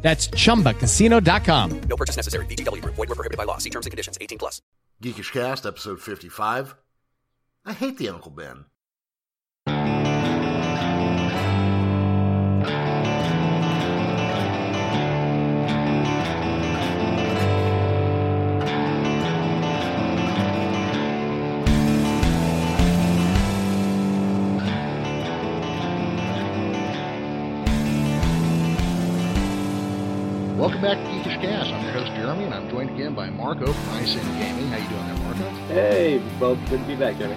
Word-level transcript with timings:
That's 0.00 0.28
chumbacasino.com. 0.28 1.80
No 1.82 1.96
purchase 1.96 2.16
necessary. 2.16 2.46
VGW 2.46 2.82
Group. 2.82 2.94
Void 2.94 3.08
were 3.08 3.14
prohibited 3.14 3.36
by 3.36 3.44
law. 3.44 3.58
See 3.58 3.70
terms 3.70 3.86
and 3.86 3.90
conditions. 3.90 4.16
18 4.20 4.38
plus. 4.38 4.62
Geekish 5.02 5.32
Cast, 5.32 5.66
episode 5.66 6.00
55. 6.00 6.74
I 7.64 7.72
hate 7.72 7.98
the 7.98 8.08
Uncle 8.08 8.30
Ben. 8.30 8.64
Welcome 30.80 31.02
back 31.02 31.24
to 31.24 31.30
Geekish 31.30 31.42
Cast. 31.42 31.70
I'm 31.70 31.82
your 31.82 31.92
host 31.92 32.12
Jeremy, 32.14 32.44
and 32.44 32.54
I'm 32.54 32.70
joined 32.70 32.90
again 32.90 33.12
by 33.12 33.28
Marco 33.30 33.66
from 33.66 33.96
ISN 33.96 34.22
Gaming. 34.38 34.68
How 34.68 34.76
you 34.76 34.88
doing 34.88 35.06
there, 35.06 35.16
Marco? 35.24 35.50
Hey, 35.66 36.38
well, 36.40 36.54
good 36.70 36.78
to 36.78 36.86
be 36.86 36.94
back, 36.94 37.18
Jeremy. 37.18 37.36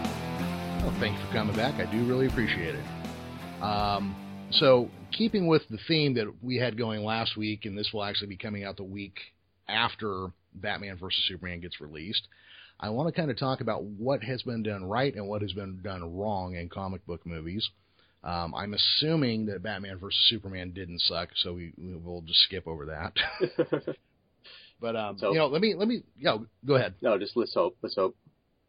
Oh, 0.84 0.96
thank 1.00 1.20
you 1.20 1.26
for 1.26 1.34
coming 1.34 1.56
back. 1.56 1.74
I 1.82 1.92
do 1.92 2.06
really 2.06 2.28
appreciate 2.28 2.76
it. 2.76 3.64
Um, 3.64 4.16
so, 4.52 4.92
keeping 5.12 5.48
with 5.48 5.64
the 5.72 5.80
theme 5.88 6.14
that 6.16 6.32
we 6.44 6.58
had 6.58 6.78
going 6.78 7.04
last 7.04 7.36
week, 7.36 7.66
and 7.66 7.76
this 7.76 7.90
will 7.92 8.04
actually 8.04 8.28
be 8.28 8.38
coming 8.38 8.64
out 8.64 8.78
the 8.78 8.84
week 8.84 9.18
after 9.68 10.28
Batman 10.54 11.00
vs 11.00 11.24
Superman 11.28 11.62
gets 11.62 11.82
released, 11.82 12.28
I 12.80 12.92
want 12.92 13.12
to 13.12 13.20
kind 13.20 13.32
of 13.32 13.40
talk 13.40 13.60
about 13.60 13.84
what 13.84 14.22
has 14.24 14.44
been 14.44 14.62
done 14.62 14.84
right 14.84 15.16
and 15.16 15.28
what 15.28 15.42
has 15.42 15.54
been 15.54 15.82
done 15.82 16.16
wrong 16.16 16.58
in 16.58 16.70
comic 16.70 17.04
book 17.08 17.26
movies. 17.26 17.68
Um, 18.24 18.54
I'm 18.54 18.74
assuming 18.76 19.48
that 19.48 19.64
Batman 19.64 19.98
vs 19.98 20.20
Superman 20.30 20.72
didn't 20.72 21.02
suck, 21.02 21.30
so 21.36 21.54
we, 21.54 21.74
we 21.78 21.96
will 21.96 22.22
just 22.22 22.42
skip 22.42 22.68
over 22.68 22.86
that. 22.86 23.14
but 24.80 24.96
um, 24.96 25.18
So- 25.18 25.32
you 25.32 25.40
know, 25.40 25.48
let 25.48 25.62
me 25.62 25.74
let 25.76 25.88
me 25.88 26.04
yeah, 26.20 26.38
go 26.66 26.76
ahead. 26.76 26.94
no, 27.02 27.18
just 27.18 27.36
let's 27.36 27.54
hope. 27.54 27.78
Let's 27.82 27.96
hope. 27.96 28.16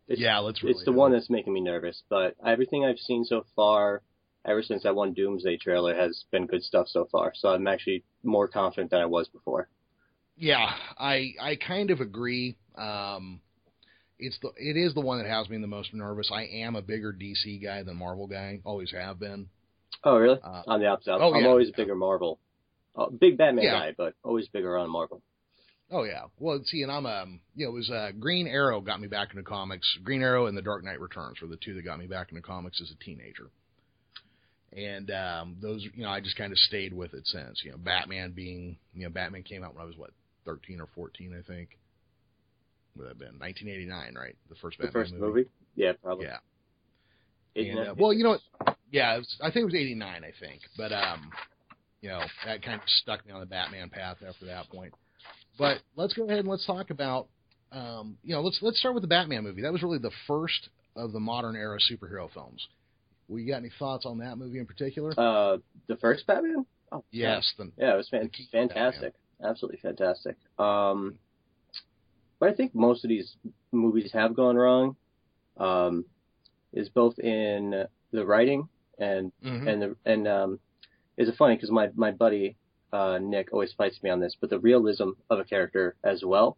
It's, 0.09 0.21
yeah, 0.21 0.39
let's. 0.39 0.63
Really 0.63 0.75
it's 0.75 0.85
the 0.85 0.93
one 0.93 1.13
that's 1.13 1.31
making 1.31 1.53
me 1.53 1.61
nervous, 1.61 2.03
but 2.09 2.35
everything 2.47 2.85
I've 2.85 2.99
seen 2.99 3.25
so 3.25 3.45
far, 3.55 4.03
ever 4.47 4.63
since 4.63 4.83
that 4.83 4.95
one 4.95 5.13
Doomsday 5.13 5.59
trailer, 5.59 5.95
has 5.95 6.25
been 6.31 6.47
good 6.47 6.63
stuff 6.63 6.89
so 6.89 7.07
far. 7.13 7.33
So 7.37 7.49
I'm 7.51 7.67
actually 7.67 8.05
more 8.23 8.49
confident 8.49 8.91
than 8.91 9.01
I 9.01 9.07
was 9.07 9.29
before. 9.29 9.69
Yeah, 10.37 10.71
I 10.99 11.35
I 11.41 11.57
kind 11.57 11.91
of 11.91 12.01
agree. 12.01 12.57
Um, 12.75 13.41
it's 14.23 14.39
the 14.41 14.51
it 14.57 14.77
is 14.77 14.95
the 14.95 15.01
one 15.01 15.19
that 15.19 15.29
has 15.29 15.49
me 15.49 15.59
the 15.59 15.67
most 15.67 15.93
nervous. 15.93 16.31
I 16.33 16.45
am 16.45 16.77
a 16.77 16.83
bigger 16.83 17.13
DC 17.13 17.63
guy 17.63 17.83
than 17.83 17.97
Marvel 17.97 18.27
guy, 18.27 18.61
always 18.65 18.91
have 18.93 19.19
been. 19.19 19.49
Oh, 20.05 20.17
really? 20.17 20.39
Uh, 20.43 20.63
on 20.67 20.81
the 20.81 20.87
opposite. 20.87 21.13
oh, 21.13 21.35
I'm 21.35 21.43
yeah. 21.43 21.49
always 21.49 21.69
a 21.69 21.73
bigger 21.77 21.95
Marvel. 21.95 22.39
Uh, 22.97 23.09
big 23.09 23.39
Batman 23.39 23.65
Yeah. 23.65 23.73
guy, 23.73 23.95
but 23.97 24.15
always 24.23 24.49
bigger 24.49 24.77
on 24.79 24.91
Marvel. 24.91 25.23
Oh 25.91 26.05
yeah. 26.05 26.23
Well, 26.39 26.61
see, 26.65 26.83
and 26.83 26.91
I'm 26.91 27.05
um, 27.07 27.41
you 27.55 27.67
know, 27.67 27.73
it 27.73 27.75
was 27.75 27.91
uh, 27.91 28.11
Green 28.19 28.47
Arrow 28.47 28.81
got 28.81 29.01
me 29.01 29.09
back 29.09 29.31
into 29.31 29.43
comics. 29.43 29.87
Green 30.03 30.23
Arrow 30.23 30.47
and 30.47 30.57
The 30.57 30.63
Dark 30.63 30.85
Knight 30.85 31.01
Returns 31.01 31.41
were 31.41 31.49
the 31.49 31.59
two 31.59 31.75
that 31.75 31.85
got 31.85 31.99
me 31.99 32.07
back 32.07 32.31
into 32.31 32.43
comics 32.43 32.81
as 32.81 32.91
a 32.91 33.05
teenager. 33.05 33.51
And 34.75 35.11
um, 35.11 35.57
those, 35.61 35.87
you 35.95 36.03
know, 36.03 36.09
I 36.09 36.21
just 36.21 36.37
kind 36.39 36.51
of 36.51 36.59
stayed 36.59 36.95
with 36.95 37.13
it 37.13 37.27
since. 37.27 37.61
You 37.63 37.73
know, 37.73 37.77
Batman 37.77 38.33
being, 38.33 38.79
you 38.95 39.05
know, 39.05 39.11
Batman 39.11 39.43
came 39.43 39.63
out 39.63 39.75
when 39.75 39.83
I 39.83 39.87
was 39.87 39.99
what, 39.99 40.13
13 40.47 40.81
or 40.81 40.89
14, 40.95 41.37
I 41.39 41.47
think. 41.47 41.77
Would 42.97 43.09
have 43.09 43.19
been 43.19 43.39
1989, 43.39 44.15
right? 44.15 44.37
The 44.49 44.55
first 44.57 44.79
The 44.79 44.85
Batman 44.85 45.03
first 45.03 45.15
movie? 45.15 45.47
Yeah, 45.77 45.93
probably. 46.03 46.27
Yeah. 46.27 46.39
And, 47.55 47.79
uh, 47.79 47.95
well, 47.97 48.13
you 48.13 48.25
know, 48.25 48.39
what? 48.59 48.77
yeah, 48.91 49.15
it 49.15 49.19
was, 49.19 49.37
I 49.41 49.47
think 49.51 49.63
it 49.63 49.65
was 49.67 49.75
'89, 49.75 50.25
I 50.25 50.33
think, 50.41 50.63
but 50.77 50.93
um, 50.93 51.31
you 52.01 52.09
know, 52.09 52.23
that 52.47 52.63
kind 52.63 52.81
of 52.81 52.89
stuck 52.89 53.25
me 53.27 53.33
on 53.33 53.41
the 53.41 53.47
Batman 53.47 53.91
path 53.91 54.19
after 54.27 54.47
that 54.47 54.69
point. 54.71 54.93
But 55.59 55.83
let's 55.97 56.15
go 56.15 56.25
ahead 56.25 56.39
and 56.39 56.49
let's 56.49 56.67
talk 56.67 56.91
about, 56.91 57.29
um, 57.73 58.17
you 58.23 58.35
know, 58.35 58.41
let's 58.41 58.59
let's 58.63 58.79
start 58.79 58.95
with 58.95 59.03
the 59.03 59.09
Batman 59.09 59.45
movie. 59.45 59.63
That 59.63 59.73
was 59.73 59.83
really 59.83 59.99
the 59.99 60.11
first 60.27 60.69
of 60.97 61.13
the 61.13 61.21
modern 61.21 61.57
era 61.57 61.79
superhero 61.91 62.33
films. 62.33 62.67
Well, 63.29 63.39
you 63.39 63.51
got 63.51 63.59
any 63.59 63.71
thoughts 63.79 64.05
on 64.05 64.19
that 64.19 64.37
movie 64.37 64.59
in 64.59 64.67
particular? 64.67 65.13
Uh, 65.19 65.59
the 65.89 65.97
first 65.97 66.27
Batman? 66.27 66.67
Oh, 66.91 67.05
yes, 67.11 67.53
the, 67.57 67.71
Yeah, 67.79 67.95
it 67.95 67.97
was 67.97 68.09
fan- 68.09 68.31
fantastic. 68.51 69.15
Absolutely 69.43 69.79
fantastic. 69.81 70.37
Um, 70.59 71.19
but 72.43 72.49
I 72.51 72.55
think 72.55 72.75
most 72.75 73.05
of 73.05 73.09
these 73.09 73.37
movies 73.71 74.11
have 74.15 74.35
gone 74.35 74.57
wrong. 74.57 74.97
Um, 75.59 76.05
is 76.73 76.89
both 76.89 77.17
in 77.21 77.87
the 78.11 78.27
writing 78.27 78.69
and 78.99 79.31
Mhm. 79.45 79.67
and 79.69 79.83
the 79.83 79.97
and 80.05 80.27
um, 80.27 80.61
is 81.17 81.29
it 81.29 81.37
funny 81.37 81.55
because 81.55 81.71
my 81.71 81.91
my 81.95 82.11
buddy 82.11 82.57
uh, 82.93 83.19
Nick 83.23 83.53
always 83.53 83.73
fights 83.75 84.03
me 84.03 84.11
on 84.11 84.19
this, 84.19 84.37
but 84.41 84.51
the 84.51 84.59
realism 84.59 85.11
of 85.31 85.39
a 85.39 85.45
character 85.45 85.95
as 86.03 86.25
well. 86.25 86.57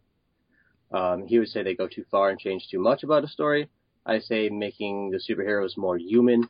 Um, 0.91 1.27
he 1.27 1.39
would 1.39 1.49
say 1.49 1.63
they 1.63 1.75
go 1.75 1.87
too 1.87 2.07
far 2.11 2.31
and 2.31 2.39
change 2.41 2.69
too 2.71 2.79
much 2.79 3.03
about 3.03 3.25
a 3.25 3.29
story. 3.29 3.69
I 4.07 4.21
say 4.21 4.49
making 4.49 5.11
the 5.11 5.19
superheroes 5.29 5.77
more 5.77 5.99
human 5.99 6.49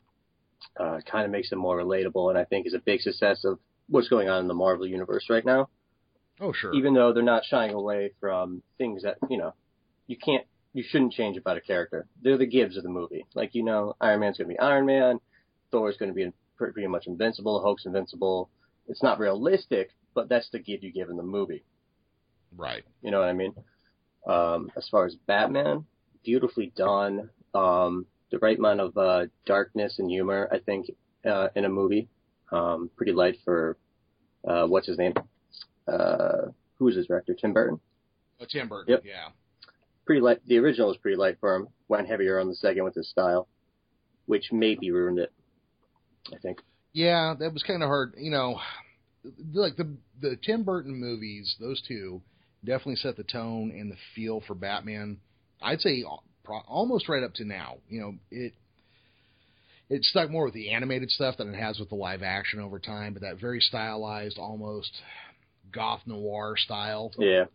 uh, 0.79 0.99
kind 1.11 1.25
of 1.25 1.31
makes 1.31 1.49
them 1.49 1.59
more 1.59 1.77
relatable, 1.77 2.29
and 2.29 2.37
I 2.37 2.45
think 2.45 2.67
is 2.67 2.73
a 2.73 2.79
big 2.79 3.01
success 3.01 3.43
of 3.43 3.59
what's 3.89 4.07
going 4.07 4.29
on 4.29 4.39
in 4.43 4.47
the 4.47 4.53
Marvel 4.53 4.87
universe 4.87 5.29
right 5.29 5.43
now. 5.43 5.67
Oh 6.39 6.53
sure, 6.53 6.73
Even 6.73 6.93
though 6.93 7.13
they're 7.13 7.23
not 7.23 7.45
shying 7.45 7.73
away 7.73 8.11
from 8.19 8.61
things 8.77 9.03
that 9.03 9.17
you 9.29 9.37
know 9.37 9.53
you 10.07 10.17
can't, 10.17 10.45
you 10.73 10.83
shouldn't 10.87 11.13
change 11.13 11.37
about 11.37 11.57
a 11.57 11.61
character. 11.61 12.07
They're 12.21 12.37
the 12.37 12.45
gives 12.45 12.77
of 12.77 12.83
the 12.83 12.89
movie. 12.89 13.25
Like 13.33 13.55
you 13.55 13.63
know, 13.63 13.95
Iron 13.99 14.19
Man's 14.19 14.37
going 14.37 14.49
to 14.49 14.55
be 14.55 14.59
Iron 14.59 14.85
Man, 14.85 15.19
Thor's 15.71 15.97
going 15.97 16.09
to 16.09 16.15
be 16.15 16.31
pretty 16.57 16.73
pretty 16.73 16.87
much 16.87 17.07
invincible, 17.07 17.61
Hulk's 17.61 17.85
invincible. 17.85 18.49
It's 18.87 19.03
not 19.03 19.19
realistic, 19.19 19.89
but 20.13 20.29
that's 20.29 20.49
the 20.51 20.59
give 20.59 20.83
you 20.83 20.91
give 20.91 21.09
in 21.09 21.17
the 21.17 21.23
movie. 21.23 21.63
right. 22.55 22.83
You 23.01 23.11
know 23.11 23.19
what 23.19 23.29
I 23.29 23.33
mean? 23.33 23.53
Um, 24.27 24.71
as 24.75 24.87
far 24.89 25.05
as 25.05 25.15
Batman, 25.27 25.85
beautifully 26.23 26.71
done. 26.75 27.29
Um, 27.53 28.05
the 28.31 28.39
right 28.39 28.57
amount 28.57 28.81
of 28.81 28.97
uh, 28.97 29.25
darkness 29.45 29.99
and 29.99 30.09
humor, 30.09 30.49
I 30.51 30.59
think, 30.59 30.87
uh, 31.25 31.49
in 31.55 31.65
a 31.65 31.69
movie. 31.69 32.09
Um, 32.51 32.89
pretty 32.95 33.11
light 33.11 33.37
for 33.43 33.77
uh, 34.47 34.65
what's 34.65 34.87
his 34.87 34.97
name? 34.97 35.13
Uh, 35.87 36.51
who's 36.77 36.95
his 36.95 37.07
director? 37.07 37.33
Tim 37.33 37.53
Burton. 37.53 37.79
Oh, 38.39 38.45
Tim 38.49 38.67
Burton. 38.67 38.93
Yep. 38.93 39.03
Yeah. 39.05 39.29
Pretty 40.05 40.21
light. 40.21 40.39
The 40.47 40.57
original 40.57 40.89
was 40.89 40.97
pretty 40.97 41.17
light 41.17 41.37
for 41.39 41.55
him. 41.55 41.67
Went 41.87 42.07
heavier 42.07 42.39
on 42.39 42.47
the 42.47 42.55
second 42.55 42.83
with 42.83 42.95
his 42.95 43.09
style, 43.09 43.47
which 44.25 44.51
maybe 44.51 44.91
ruined 44.91 45.19
it. 45.19 45.31
I 46.33 46.37
think. 46.37 46.59
Yeah, 46.93 47.35
that 47.39 47.53
was 47.53 47.63
kind 47.63 47.83
of 47.83 47.87
hard. 47.87 48.13
You 48.17 48.31
know, 48.31 48.59
like 49.53 49.75
the 49.75 49.95
the 50.21 50.37
Tim 50.43 50.63
Burton 50.63 50.95
movies, 50.95 51.55
those 51.59 51.81
two 51.87 52.21
definitely 52.63 52.95
set 52.95 53.17
the 53.17 53.23
tone 53.23 53.71
and 53.71 53.91
the 53.91 53.97
feel 54.15 54.41
for 54.45 54.55
Batman. 54.55 55.17
I'd 55.61 55.81
say 55.81 56.03
almost 56.67 57.09
right 57.09 57.23
up 57.23 57.33
to 57.35 57.45
now. 57.45 57.77
You 57.89 58.01
know, 58.01 58.15
it 58.31 58.53
it 59.89 60.03
stuck 60.03 60.29
more 60.29 60.45
with 60.45 60.53
the 60.53 60.71
animated 60.71 61.11
stuff 61.11 61.37
than 61.37 61.53
it 61.53 61.57
has 61.57 61.79
with 61.79 61.89
the 61.89 61.95
live 61.95 62.23
action 62.23 62.59
over 62.59 62.79
time, 62.79 63.13
but 63.13 63.21
that 63.21 63.39
very 63.39 63.59
stylized, 63.59 64.37
almost 64.37 64.91
goth 65.75 66.01
noir 66.05 66.55
style 66.57 67.11
Yeah. 67.19 67.45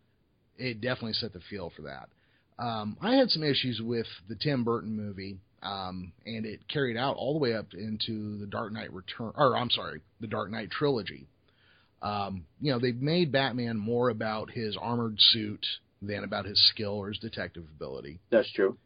it 0.58 0.80
definitely 0.80 1.14
set 1.14 1.32
the 1.32 1.40
feel 1.40 1.70
for 1.74 1.82
that. 1.82 2.08
Um, 2.58 2.96
I 3.00 3.14
had 3.14 3.30
some 3.30 3.42
issues 3.42 3.80
with 3.80 4.06
the 4.28 4.34
Tim 4.34 4.64
Burton 4.64 4.94
movie, 4.94 5.38
um, 5.62 6.12
and 6.26 6.44
it 6.44 6.60
carried 6.68 6.96
out 6.98 7.16
all 7.16 7.32
the 7.32 7.38
way 7.38 7.54
up 7.54 7.72
into 7.72 8.36
the 8.38 8.46
Dark 8.46 8.72
Knight 8.72 8.92
Return, 8.92 9.32
or 9.34 9.56
I'm 9.56 9.70
sorry, 9.70 10.02
the 10.20 10.26
Dark 10.26 10.50
Knight 10.50 10.70
trilogy. 10.70 11.26
Um, 12.02 12.44
you 12.60 12.70
know, 12.72 12.78
they've 12.78 13.00
made 13.00 13.32
Batman 13.32 13.78
more 13.78 14.10
about 14.10 14.50
his 14.50 14.76
armored 14.76 15.18
suit 15.32 15.64
than 16.02 16.24
about 16.24 16.44
his 16.44 16.60
skill 16.68 16.92
or 16.92 17.08
his 17.08 17.18
detective 17.18 17.64
ability. 17.76 18.20
That's 18.30 18.50
true. 18.52 18.76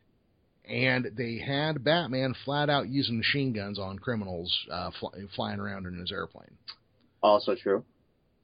And 0.69 1.11
they 1.17 1.39
had 1.39 1.85
Batman 1.85 2.35
flat 2.45 2.71
out 2.71 2.89
using 2.89 3.17
machine 3.19 3.53
guns 3.53 3.79
on 3.79 3.99
criminals 3.99 4.57
uh, 4.71 4.91
fly, 4.99 5.11
flying 5.37 5.61
around 5.61 5.87
in 5.87 5.99
his 5.99 6.11
airplane. 6.11 6.57
Also 7.23 7.55
true. 7.55 7.85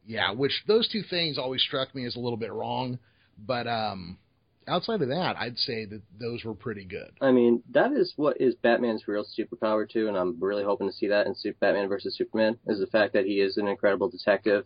Yeah, 0.06 0.32
which 0.32 0.62
those 0.66 0.88
two 0.88 1.02
things 1.02 1.38
always 1.38 1.62
struck 1.62 1.94
me 1.94 2.04
as 2.06 2.16
a 2.16 2.20
little 2.20 2.36
bit 2.38 2.52
wrong, 2.52 2.98
but 3.46 3.66
um, 3.66 4.18
outside 4.66 5.02
of 5.02 5.08
that, 5.08 5.36
I'd 5.36 5.58
say 5.58 5.84
that 5.84 6.02
those 6.18 6.44
were 6.44 6.54
pretty 6.54 6.84
good. 6.84 7.10
I 7.20 7.30
mean, 7.32 7.62
that 7.70 7.92
is 7.92 8.12
what 8.16 8.40
is 8.40 8.54
Batman's 8.56 9.06
real 9.06 9.24
superpower 9.38 9.88
too, 9.88 10.08
and 10.08 10.16
I'm 10.16 10.36
really 10.40 10.64
hoping 10.64 10.88
to 10.88 10.92
see 10.94 11.08
that 11.08 11.26
in 11.26 11.34
Sup- 11.34 11.58
Batman 11.60 11.88
versus 11.88 12.16
Superman. 12.16 12.58
Is 12.66 12.80
the 12.80 12.86
fact 12.86 13.12
that 13.12 13.26
he 13.26 13.40
is 13.40 13.56
an 13.56 13.68
incredible 13.68 14.08
detective 14.08 14.64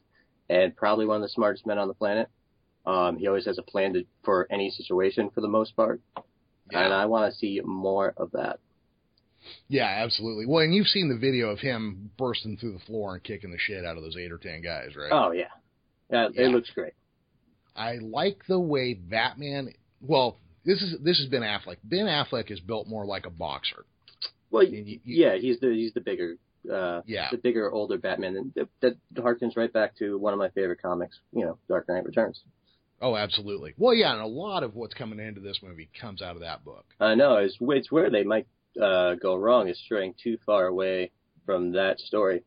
and 0.48 0.75
probably 0.76 1.06
one 1.06 1.16
of 1.16 1.22
the 1.22 1.28
smartest 1.28 1.66
men 1.66 1.78
on 1.78 1.88
the 1.88 1.94
planet. 1.94 2.28
Um, 2.87 3.16
he 3.16 3.26
always 3.28 3.46
has 3.46 3.58
a 3.58 3.62
plan 3.62 3.94
to, 3.94 4.04
for 4.25 4.46
any 4.50 4.70
situation 4.70 5.30
for 5.34 5.40
the 5.40 5.48
most 5.48 5.75
part, 5.75 6.00
Yeah. 6.70 6.84
and 6.84 6.92
I 6.94 7.06
want 7.06 7.32
to 7.32 7.38
see 7.38 7.60
more 7.64 8.12
of 8.16 8.30
that. 8.32 8.60
Yeah, 9.69 9.87
absolutely. 9.87 10.46
Well, 10.46 10.64
and 10.64 10.75
you've 10.75 10.87
seen 10.88 11.08
the 11.08 11.19
video 11.19 11.49
of 11.50 11.58
him 11.61 12.11
bursting 12.19 12.56
through 12.56 12.73
the 12.73 12.85
floor 12.87 13.14
and 13.14 13.23
kicking 13.23 13.50
the 13.50 13.58
shit 13.58 13.85
out 13.85 13.96
of 13.96 14.02
those 14.02 14.17
eight 14.17 14.32
or 14.32 14.38
ten 14.38 14.62
guys, 14.62 14.96
right? 14.96 15.11
Oh 15.12 15.32
yeah, 15.32 15.44
yeah, 16.11 16.29
Yeah. 16.32 16.46
it 16.46 16.49
looks 16.49 16.70
great. 16.70 16.93
I 17.76 17.96
like 17.96 18.46
the 18.46 18.61
way 18.61 18.94
Batman. 18.94 19.73
Well, 20.00 20.38
this 20.64 20.81
is 20.82 20.96
this 21.02 21.19
has 21.19 21.29
Ben 21.29 21.43
Affleck. 21.43 21.76
Ben 21.85 22.06
Affleck 22.06 22.50
is 22.50 22.61
built 22.61 22.88
more 22.88 23.05
like 23.05 23.26
a 23.26 23.31
boxer. 23.31 23.85
Well, 24.50 24.62
you- 24.62 24.82
you- 24.85 25.00
yeah, 25.05 25.35
he's 25.37 25.58
the 25.61 25.70
he's 25.73 25.93
the 25.94 26.00
bigger, 26.00 26.37
uh, 26.73 27.02
Yeah. 27.06 27.29
the 27.31 27.38
bigger 27.38 27.70
older 27.73 27.99
Batman, 27.99 28.37
and 28.37 28.55
that, 28.55 28.69
that 28.81 28.97
harkens 29.17 29.56
right 29.56 29.73
back 29.73 29.97
to 29.97 30.17
one 30.19 30.32
of 30.32 30.38
my 30.38 30.50
favorite 30.50 30.81
comics, 30.81 31.19
you 31.32 31.44
know, 31.44 31.58
Dark 31.69 31.88
Knight 31.88 32.05
Returns. 32.05 32.43
Oh, 33.00 33.17
absolutely. 33.17 33.75
Well, 33.76 33.93
yeah, 33.93 34.12
and 34.12 34.23
a 34.23 34.26
lot 34.26 34.62
of 34.62 34.76
what's 34.76 34.94
coming 34.94 35.19
into 35.19 35.40
this 35.40 35.61
movie 35.62 35.90
comes 36.00 36.23
out 36.23 36.37
of 36.37 36.40
that 36.43 36.64
book. 36.64 36.87
I 37.00 37.17
know 37.17 37.37
it's 37.38 37.56
it's 37.61 37.90
where 37.90 38.08
they 38.08 38.23
might 38.23 38.47
uh, 38.81 39.15
go 39.17 39.37
wrong 39.37 39.69
is 39.69 39.79
straying 39.85 40.15
too 40.23 40.38
far 40.44 40.67
away 40.67 41.11
from 41.47 41.73
that 41.73 41.99
story 42.00 42.43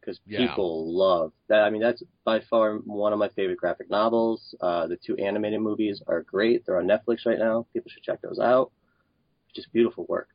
because 0.00 0.20
Yeah. 0.26 0.46
people 0.48 0.92
love 0.96 1.32
that. 1.48 1.62
I 1.64 1.70
mean, 1.70 1.82
that's 1.82 2.02
by 2.24 2.40
far 2.48 2.76
one 2.78 3.12
of 3.12 3.18
my 3.18 3.28
favorite 3.30 3.58
graphic 3.58 3.90
novels. 3.90 4.54
Uh, 4.60 4.86
the 4.86 4.96
two 4.96 5.16
animated 5.16 5.60
movies 5.60 6.02
are 6.06 6.22
great. 6.22 6.64
They're 6.66 6.78
on 6.78 6.86
Netflix 6.86 7.26
right 7.26 7.38
now. 7.38 7.66
People 7.72 7.90
should 7.90 8.02
check 8.02 8.20
those 8.22 8.38
out. 8.38 8.72
Just 9.54 9.72
beautiful 9.72 10.06
work. 10.08 10.28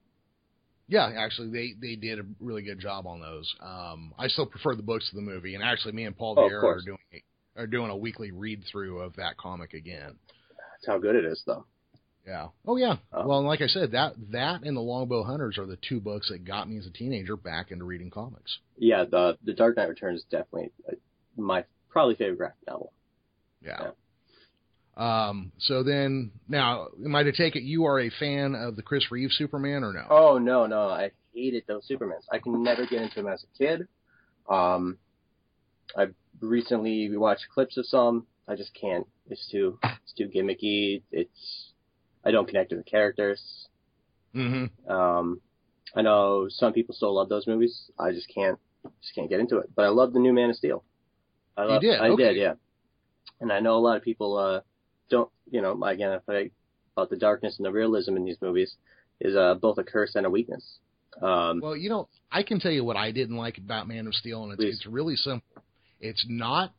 Yeah, 0.88 1.12
actually, 1.18 1.50
they 1.50 1.74
they 1.80 1.96
did 1.96 2.20
a 2.20 2.24
really 2.40 2.62
good 2.62 2.80
job 2.80 3.08
on 3.08 3.22
those. 3.22 3.54
Um, 3.62 4.14
I 4.20 4.28
still 4.28 4.46
prefer 4.46 4.76
the 4.76 4.84
books 4.84 5.10
to 5.10 5.16
the 5.16 5.22
movie, 5.22 5.56
and 5.56 5.64
actually, 5.64 5.94
me 5.94 6.04
and 6.06 6.16
Paul 6.16 6.36
Oh, 6.38 6.48
Vieira 6.50 6.64
are 6.64 6.82
doing 6.82 6.98
are 7.56 7.68
doing 7.68 7.90
a 7.90 7.96
weekly 7.98 8.32
read 8.32 8.64
through 8.72 9.00
of 9.00 9.16
that 9.16 9.38
comic 9.38 9.74
again. 9.74 10.16
That's 10.58 10.88
how 10.88 10.98
good 10.98 11.16
it 11.16 11.26
is, 11.26 11.42
though. 11.46 11.66
Yeah. 12.26 12.48
Oh 12.66 12.78
yeah. 12.78 12.98
Oh. 13.12 13.28
Well, 13.28 13.40
and 13.40 13.48
like 13.48 13.62
I 13.62 13.68
said, 13.68 13.92
that 13.92 14.14
that 14.32 14.64
and 14.64 14.78
the 14.78 14.82
Longbow 14.82 15.24
Hunters 15.24 15.58
are 15.58 15.66
the 15.66 15.78
two 15.78 16.00
books 16.00 16.30
that 16.30 16.46
got 16.46 16.70
me 16.70 16.78
as 16.78 16.86
a 16.86 16.92
teenager 16.92 17.36
back 17.36 17.72
into 17.72 17.84
reading 17.84 18.10
comics. 18.10 18.60
Yeah, 18.78 19.04
the 19.04 19.38
the 19.44 19.54
Dark 19.54 19.78
Knight 19.78 19.90
Returns 19.90 20.20
is 20.20 20.26
definitely 20.30 20.72
uh, 20.90 20.96
my 21.36 21.66
probably 21.90 22.16
favorite 22.16 22.38
graphic 22.38 22.68
novel. 22.68 22.94
Yeah. 23.62 23.92
Um. 24.96 25.52
So 25.58 25.84
then, 25.84 26.32
now, 26.48 26.88
am 27.04 27.16
I 27.16 27.24
to 27.24 27.32
take 27.32 27.56
it 27.56 27.64
you 27.64 27.86
are 27.86 28.00
a 28.00 28.10
fan 28.10 28.56
of 28.56 28.76
the 28.76 28.84
Chris 28.84 29.12
Reeve 29.12 29.32
Superman 29.32 29.84
or 29.84 29.92
no? 29.92 30.06
Oh 30.10 30.38
no, 30.38 30.66
no, 30.66 30.88
I 30.88 31.12
hated 31.34 31.64
those 31.68 31.88
Supermans. 31.90 32.26
I 32.32 32.40
can 32.40 32.64
never 32.64 32.86
get 32.86 33.02
into 33.02 33.16
them 33.16 33.28
as 33.28 33.44
a 33.44 33.58
kid. 33.58 33.88
Um, 34.50 34.98
I've 35.98 36.14
recently 36.40 37.16
watched 37.18 37.48
clips 37.54 37.78
of 37.78 37.86
some. 37.86 38.28
I 38.48 38.56
just 38.56 38.74
can't. 38.80 39.08
It's 39.30 39.48
too, 39.50 39.80
it's 39.84 40.14
too 40.18 40.28
gimmicky. 40.28 41.02
It's, 41.12 41.73
I 42.26 42.32
don't 42.32 42.48
connect 42.48 42.70
to 42.72 42.76
the 42.78 42.84
characters. 42.84 43.42
Mm-hmm. 44.36 44.92
Um, 44.92 45.42
I 45.96 46.02
know 46.02 46.48
some 46.50 46.74
people 46.74 46.96
still 46.96 47.14
love 47.14 47.30
those 47.30 47.46
movies. 47.48 47.92
I 48.00 48.12
just 48.12 48.28
can't, 48.34 48.58
just 49.02 49.14
can't 49.16 49.30
get 49.30 49.40
into 49.40 49.58
it. 49.58 49.70
But 49.76 49.86
I 49.86 49.90
love 49.90 50.14
the 50.14 50.20
new 50.20 50.34
Man 50.34 50.50
of 50.50 50.56
Steel. 50.56 50.84
I 51.56 51.64
You 51.64 51.70
love, 51.70 51.82
did? 51.82 52.00
I 52.00 52.10
Okay. 52.10 52.24
did, 52.24 52.38
yeah. 52.38 52.54
And 53.40 53.52
I 53.52 53.60
know 53.60 53.76
a 53.76 53.80
lot 53.80 53.98
of 53.98 54.04
people 54.04 54.38
uh 54.38 54.62
don't, 55.10 55.30
you 55.52 55.62
know, 55.62 55.82
again, 55.84 56.12
if 56.14 56.24
I 56.28 56.50
about 56.96 57.10
the 57.10 57.18
darkness 57.18 57.58
and 57.58 57.66
the 57.66 57.72
realism 57.72 58.16
in 58.16 58.26
these 58.26 58.38
movies 58.42 58.76
is 59.20 59.36
uh 59.36 59.56
both 59.56 59.78
a 59.78 59.84
curse 59.84 60.16
and 60.16 60.26
a 60.26 60.30
weakness. 60.30 60.80
Um, 61.22 61.60
Well, 61.62 61.76
you 61.76 61.90
know, 61.90 62.08
I 62.32 62.42
can 62.42 62.60
tell 62.60 62.72
you 62.72 62.84
what 62.84 62.98
I 62.98 63.12
didn't 63.12 63.38
like 63.38 63.60
about 63.60 63.88
Man 63.88 64.08
of 64.08 64.16
Steel, 64.16 64.44
and 64.44 64.54
it's 64.54 64.60
Please. 64.60 64.76
it's 64.78 64.86
really 64.88 65.16
simple. 65.16 65.62
It's 66.00 66.26
not 66.28 66.74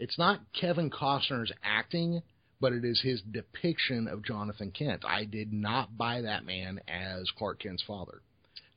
it's 0.00 0.18
not 0.18 0.40
Kevin 0.58 0.90
Costner's 0.90 1.52
acting, 1.62 2.22
but 2.60 2.72
it 2.72 2.84
is 2.84 3.00
his 3.00 3.22
depiction 3.22 4.06
of 4.08 4.24
Jonathan 4.24 4.70
Kent. 4.70 5.02
I 5.06 5.24
did 5.24 5.52
not 5.52 5.96
buy 5.96 6.20
that 6.22 6.44
man 6.44 6.80
as 6.88 7.30
Clark 7.36 7.60
Kent's 7.60 7.82
father. 7.82 8.20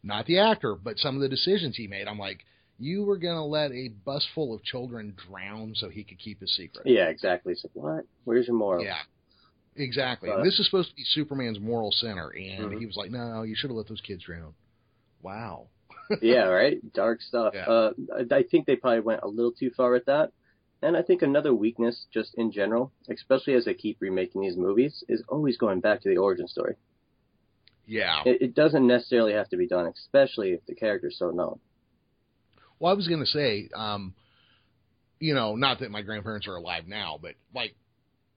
Not 0.04 0.26
the 0.26 0.40
actor, 0.40 0.76
but 0.76 0.98
some 1.00 1.16
of 1.16 1.22
the 1.22 1.30
decisions 1.30 1.76
he 1.78 1.88
made. 1.88 2.08
I'm 2.08 2.20
like, 2.20 2.46
you 2.80 3.04
were 3.04 3.18
gonna 3.18 3.46
let 3.46 3.72
a 3.72 3.90
bus 3.90 4.26
full 4.36 4.54
of 4.54 4.64
children 4.64 5.16
drown 5.30 5.74
so 5.76 5.90
he 5.90 6.04
could 6.04 6.20
keep 6.20 6.42
his 6.42 6.56
secret. 6.56 6.86
yeah, 6.88 7.06
exactly. 7.08 7.56
So 7.56 7.70
what? 7.74 8.06
Where's 8.26 8.48
your 8.48 8.56
moral? 8.58 8.84
Yeah. 8.84 8.98
Exactly. 9.76 10.30
Uh, 10.30 10.44
this 10.44 10.60
is 10.60 10.66
supposed 10.66 10.90
to 10.90 10.96
be 10.96 11.04
Superman's 11.04 11.60
moral 11.60 11.92
center, 11.92 12.30
and 12.30 12.72
Mhm. 12.72 12.80
he 12.80 12.86
was 12.86 12.96
like, 12.96 13.10
"No, 13.12 13.42
you 13.44 13.56
should 13.56 13.70
have 13.72 13.78
let 13.78 13.88
those 13.88 14.02
kids 14.02 14.24
drown." 14.24 14.54
Wow. 15.22 15.68
yeah, 16.22 16.44
right. 16.48 16.78
Dark 16.94 17.22
stuff. 17.22 17.54
Yeah. 17.56 17.66
Uh, 17.66 17.94
I 18.32 18.36
I 18.36 18.44
think 18.44 18.66
they 18.68 18.76
probably 18.76 19.00
went 19.00 19.22
a 19.24 19.28
little 19.28 19.52
too 19.52 19.72
far 19.72 19.92
with 19.92 20.06
that. 20.06 20.32
And 20.84 20.98
I 20.98 21.02
think 21.02 21.22
another 21.22 21.54
weakness, 21.54 22.06
just 22.14 22.36
in 22.36 22.52
general, 22.52 22.92
especially 23.10 23.54
as 23.54 23.66
they 23.66 23.74
keep 23.74 23.98
remaking 24.02 24.42
these 24.42 24.58
movies, 24.58 25.04
is 25.08 25.24
always 25.30 25.58
going 25.58 25.80
back 25.80 26.02
to 26.02 26.10
the 26.10 26.18
origin 26.18 26.48
story. 26.48 26.76
Yeah. 27.86 28.22
It, 28.26 28.42
it 28.42 28.56
doesn't 28.56 28.86
necessarily 28.86 29.34
have 29.34 29.50
to 29.50 29.58
be 29.58 29.68
done, 29.68 29.88
especially 29.88 30.52
if 30.52 30.66
the 30.66 30.76
character's 30.76 31.18
so 31.18 31.32
known. 31.32 31.60
Well, 32.80 32.92
I 32.92 32.96
was 32.96 33.08
going 33.08 33.22
to 33.22 33.26
say, 33.26 33.70
um, 33.76 34.14
you 35.20 35.34
know, 35.34 35.56
not 35.56 35.80
that 35.80 35.90
my 35.90 36.02
grandparents 36.02 36.48
are 36.48 36.56
alive 36.56 36.84
now, 36.88 37.18
but 37.22 37.36
like, 37.56 37.76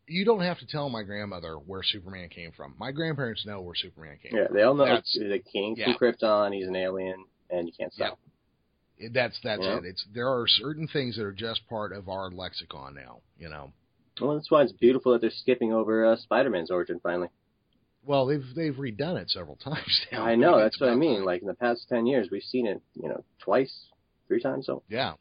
you 0.09 0.25
don't 0.25 0.43
have 0.43 0.61
to 0.61 0.67
tell 0.67 0.89
my 0.89 1.03
grandmother 1.03 1.57
where 1.57 1.83
Superman 1.83 2.29
came 2.29 2.53
from. 2.53 2.75
My 2.79 2.93
grandparents 2.93 3.45
know 3.45 3.61
where 3.61 3.75
Superman 3.75 4.19
came 4.23 4.37
Yeah, 4.37 4.47
from. 4.47 4.57
Yeah, 4.57 4.61
they 4.61 4.65
all 4.65 4.75
know 4.75 4.85
That's 4.85 5.19
the 5.19 5.41
king 5.41 5.75
yeah. 5.77 5.87
from 5.87 5.95
Krypton. 5.95 6.55
He's 6.55 6.69
an 6.69 6.77
alien, 6.77 7.25
and 7.51 7.67
you 7.67 7.73
can't 7.77 7.93
stop. 7.93 8.21
That's 9.13 9.39
that's 9.43 9.63
Yeah. 9.63 9.79
it. 9.79 9.85
It's 9.85 10.05
there 10.15 10.29
are 10.29 10.47
certain 10.47 10.87
things 10.89 11.17
that 11.17 11.25
are 11.25 11.33
just 11.33 11.67
part 11.69 11.93
of 11.93 12.09
our 12.09 12.31
lexicon 12.31 12.95
now. 12.95 13.21
You 13.39 13.49
know. 13.49 13.73
Well, 14.21 14.35
that's 14.35 14.51
why 14.51 14.63
it's 14.63 14.73
beautiful 14.73 15.13
that 15.13 15.21
they're 15.21 15.31
skipping 15.31 15.73
over 15.75 16.07
uh, 16.07 16.17
Spider-Man's 16.17 16.71
origin 16.71 17.01
finally. 17.03 17.29
Well, 18.05 18.25
they've 18.27 18.45
they've 18.55 18.75
redone 18.75 19.21
it 19.21 19.31
several 19.31 19.57
times 19.65 20.07
now. 20.13 20.25
I 20.25 20.35
know 20.37 20.59
that's 20.59 20.81
what 20.81 20.91
I 20.91 20.95
mean. 20.95 21.25
Like 21.25 21.43
in 21.43 21.49
the 21.49 21.55
past 21.55 21.87
ten 21.89 22.07
years, 22.07 22.29
we've 22.31 22.43
seen 22.43 22.67
it, 22.67 22.81
you 22.95 23.09
know, 23.09 23.25
twice, 23.41 23.89
three 24.29 24.41
times. 24.41 24.67
So, 24.67 24.83
Yeah. 24.89 25.15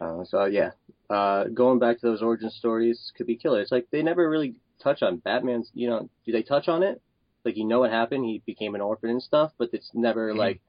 uh, 0.00 0.24
so 0.24 0.44
yeah, 0.44 0.72
uh, 1.08 1.44
going 1.44 1.78
back 1.78 2.00
to 2.00 2.06
those 2.06 2.22
origin 2.22 2.50
stories 2.50 3.12
could 3.16 3.26
be 3.26 3.36
killer. 3.36 3.60
It's 3.60 3.72
like 3.72 3.86
they 3.90 4.02
never 4.02 4.28
really 4.28 4.56
touch 4.82 5.02
on 5.02 5.18
Batman's. 5.18 5.70
You 5.72 5.88
know, 5.88 6.10
do 6.26 6.32
they 6.32 6.42
touch 6.42 6.68
on 6.68 6.82
it? 6.82 7.00
Like 7.44 7.56
you 7.56 7.64
know 7.64 7.80
what 7.80 7.90
happened? 7.90 8.24
He 8.26 8.42
became 8.44 8.74
an 8.74 8.80
orphan 8.82 9.10
and 9.10 9.22
stuff, 9.22 9.52
but 9.56 9.70
it's 9.72 9.90
never 9.94 10.32
Mhm. 10.32 10.36
like 10.36 10.60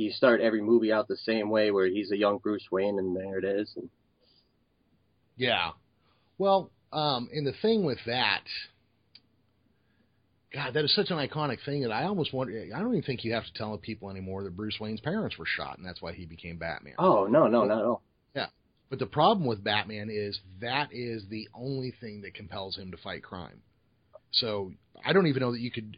you 0.00 0.10
start 0.12 0.40
every 0.40 0.62
movie 0.62 0.92
out 0.92 1.08
the 1.08 1.16
same 1.16 1.50
way, 1.50 1.70
where 1.70 1.86
he's 1.86 2.10
a 2.10 2.16
young 2.16 2.38
Bruce 2.38 2.66
Wayne, 2.70 2.98
and 2.98 3.14
there 3.14 3.38
it 3.38 3.44
is. 3.44 3.70
And, 3.76 3.90
Yeah. 5.36 5.72
Well, 6.38 6.70
um, 6.92 7.28
and 7.32 7.46
the 7.46 7.52
thing 7.60 7.84
with 7.84 7.98
that, 8.06 8.42
God, 10.52 10.74
that 10.74 10.84
is 10.84 10.94
such 10.94 11.10
an 11.10 11.18
iconic 11.18 11.58
thing 11.64 11.82
that 11.82 11.92
I 11.92 12.04
almost 12.04 12.32
wonder. 12.32 12.66
I 12.74 12.78
don't 12.78 12.92
even 12.92 13.02
think 13.02 13.24
you 13.24 13.34
have 13.34 13.44
to 13.44 13.52
tell 13.52 13.76
people 13.78 14.10
anymore 14.10 14.42
that 14.44 14.56
Bruce 14.56 14.78
Wayne's 14.80 15.00
parents 15.00 15.38
were 15.38 15.46
shot, 15.46 15.78
and 15.78 15.86
that's 15.86 16.02
why 16.02 16.12
he 16.12 16.26
became 16.26 16.56
Batman. 16.56 16.94
oh 16.98 17.26
no, 17.26 17.46
no, 17.46 17.64
not 17.64 17.78
at 17.78 17.84
all. 17.84 18.02
Yeah, 18.34 18.46
but 18.88 18.98
the 18.98 19.06
problem 19.06 19.46
with 19.46 19.62
Batman 19.62 20.08
is 20.10 20.40
that 20.60 20.88
is 20.92 21.24
the 21.28 21.48
only 21.54 21.92
thing 22.00 22.22
that 22.22 22.34
compels 22.34 22.76
him 22.76 22.90
to 22.90 22.96
fight 22.96 23.22
crime. 23.22 23.60
So 24.32 24.72
I 25.04 25.12
don't 25.12 25.26
even 25.26 25.40
know 25.40 25.52
that 25.52 25.60
you 25.60 25.70
could. 25.70 25.96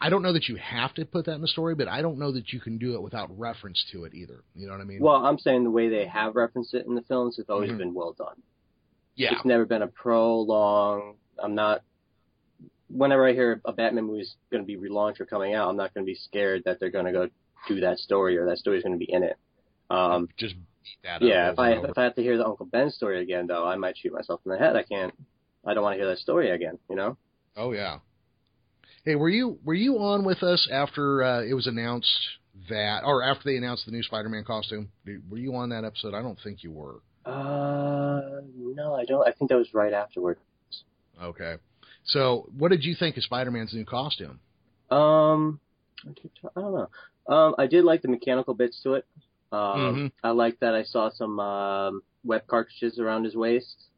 I 0.00 0.10
don't 0.10 0.22
know 0.22 0.32
that 0.32 0.48
you 0.48 0.56
have 0.56 0.92
to 0.94 1.04
put 1.04 1.26
that 1.26 1.34
in 1.34 1.40
the 1.42 1.48
story, 1.48 1.74
but 1.76 1.86
I 1.86 2.02
don't 2.02 2.18
know 2.18 2.32
that 2.32 2.52
you 2.52 2.58
can 2.60 2.76
do 2.78 2.94
it 2.94 3.02
without 3.02 3.36
reference 3.38 3.84
to 3.92 4.04
it 4.04 4.14
either. 4.14 4.42
You 4.56 4.66
know 4.66 4.72
what 4.72 4.80
I 4.80 4.84
mean? 4.84 5.00
Well, 5.00 5.24
I'm 5.24 5.38
saying 5.38 5.62
the 5.62 5.70
way 5.70 5.88
they 5.88 6.06
have 6.06 6.34
referenced 6.34 6.74
it 6.74 6.86
in 6.86 6.94
the 6.96 7.02
films, 7.02 7.38
it's 7.38 7.48
always 7.50 7.70
Mhm. 7.70 7.78
been 7.78 7.94
well 7.94 8.12
done. 8.12 8.42
yeah, 9.14 9.34
It's 9.34 9.44
never 9.44 9.66
been 9.66 9.82
a 9.82 9.88
prolong. 9.88 11.16
I'm 11.38 11.54
not. 11.54 11.82
Whenever 12.88 13.26
I 13.26 13.32
hear 13.32 13.60
a 13.64 13.72
Batman 13.72 14.04
movie 14.04 14.22
is 14.22 14.36
going 14.50 14.62
to 14.62 14.66
be 14.66 14.76
relaunched 14.76 15.20
or 15.20 15.26
coming 15.26 15.54
out, 15.54 15.68
I'm 15.68 15.76
not 15.76 15.92
going 15.94 16.04
to 16.04 16.10
be 16.10 16.14
scared 16.14 16.62
that 16.64 16.80
they're 16.80 16.90
going 16.90 17.04
to 17.06 17.12
go 17.12 17.28
do 17.68 17.80
that 17.80 17.98
story 17.98 18.36
or 18.38 18.46
that 18.46 18.58
story 18.58 18.78
is 18.78 18.82
going 18.84 18.98
to 18.98 19.04
be 19.04 19.10
in 19.12 19.22
it. 19.22 19.36
Um, 19.90 20.28
just 20.38 20.54
beat 20.56 20.96
that. 21.04 21.22
yeah, 21.22 21.48
up 21.48 21.52
if 21.54 21.58
I 21.58 21.72
if 21.72 21.98
I 21.98 22.04
have 22.04 22.14
to 22.16 22.22
hear 22.22 22.36
the 22.38 22.46
Uncle 22.46 22.66
Ben 22.66 22.90
story 22.90 23.22
again, 23.22 23.46
though, 23.46 23.66
I 23.66 23.76
might 23.76 23.96
shoot 23.96 24.12
myself 24.12 24.40
in 24.44 24.50
the 24.52 24.58
head. 24.58 24.74
I 24.76 24.82
can't. 24.82 25.12
I 25.64 25.74
don't 25.74 25.82
want 25.84 25.94
to 25.94 25.98
hear 25.98 26.08
that 26.08 26.18
story 26.18 26.50
again. 26.50 26.78
You 26.90 26.96
know. 26.96 27.16
Oh 27.56 27.72
yeah. 27.72 27.98
Hey, 29.04 29.16
were 29.16 29.28
you 29.28 29.58
were 29.64 29.74
you 29.74 29.98
on 29.98 30.24
with 30.24 30.42
us 30.42 30.68
after 30.70 31.24
uh, 31.24 31.42
it 31.42 31.54
was 31.54 31.66
announced 31.66 32.16
that, 32.68 33.02
or 33.04 33.22
after 33.22 33.42
they 33.44 33.56
announced 33.56 33.84
the 33.86 33.92
new 33.92 34.02
Spider-Man 34.02 34.44
costume? 34.44 34.90
Were 35.28 35.38
you 35.38 35.54
on 35.56 35.70
that 35.70 35.84
episode? 35.84 36.14
I 36.14 36.22
don't 36.22 36.38
think 36.44 36.62
you 36.62 36.70
were. 36.70 37.00
Uh, 37.26 38.40
no, 38.56 38.94
I 38.94 39.04
don't. 39.04 39.26
I 39.26 39.32
think 39.32 39.50
that 39.50 39.56
was 39.56 39.74
right 39.74 39.92
afterward. 39.92 40.38
Okay. 41.20 41.56
So, 42.04 42.48
what 42.56 42.70
did 42.70 42.84
you 42.84 42.94
think 42.94 43.16
of 43.16 43.22
Spider-Man's 43.24 43.74
new 43.74 43.84
costume? 43.84 44.40
Um, 44.90 45.60
I 46.06 46.60
don't 46.60 46.74
know. 46.74 46.88
Um, 47.34 47.54
I 47.58 47.66
did 47.66 47.84
like 47.84 48.02
the 48.02 48.08
mechanical 48.08 48.54
bits 48.54 48.80
to 48.82 48.94
it. 48.94 49.06
Um, 49.52 49.58
Mhm. 49.60 50.12
I 50.24 50.30
like 50.30 50.58
that 50.60 50.74
I 50.74 50.82
saw 50.84 51.10
some 51.10 51.38
um, 51.38 52.02
web 52.24 52.46
cartridges 52.46 52.98
around 52.98 53.24
his 53.24 53.36
waist. 53.36 53.88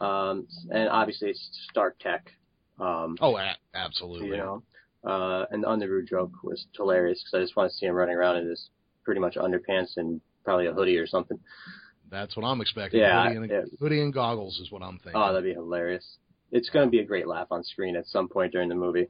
Um, 0.00 0.46
and 0.70 0.88
obviously 0.90 1.30
it's 1.30 1.66
Stark 1.70 1.98
Tech. 1.98 2.32
Um, 2.78 3.16
Oh, 3.20 3.36
a- 3.36 3.56
absolutely. 3.74 4.28
you 4.28 4.36
know, 4.36 4.62
uh, 5.04 5.46
and 5.50 5.62
the 5.62 5.68
Underoos 5.68 6.08
joke 6.08 6.32
was 6.42 6.66
hilarious 6.76 7.22
because 7.22 7.38
I 7.38 7.42
just 7.42 7.56
want 7.56 7.70
to 7.70 7.76
see 7.76 7.86
him 7.86 7.94
running 7.94 8.16
around 8.16 8.36
in 8.36 8.48
his 8.48 8.68
pretty 9.04 9.20
much 9.20 9.36
underpants 9.36 9.96
and 9.96 10.20
probably 10.44 10.66
a 10.66 10.72
hoodie 10.72 10.98
or 10.98 11.06
something. 11.06 11.38
That's 12.10 12.36
what 12.36 12.44
I'm 12.44 12.60
expecting. 12.60 13.00
Yeah, 13.00 13.32
hoodie 13.32 13.52
and, 13.54 13.70
hoodie 13.80 14.00
and 14.00 14.12
goggles 14.12 14.58
is 14.60 14.70
what 14.70 14.82
I'm 14.82 14.98
thinking. 14.98 15.14
Oh, 15.20 15.32
that'd 15.32 15.42
be 15.44 15.54
hilarious. 15.54 16.04
It's 16.52 16.68
going 16.70 16.86
to 16.86 16.90
be 16.90 17.00
a 17.00 17.04
great 17.04 17.26
laugh 17.26 17.48
on 17.50 17.64
screen 17.64 17.96
at 17.96 18.06
some 18.06 18.28
point 18.28 18.52
during 18.52 18.68
the 18.68 18.74
movie. 18.76 19.08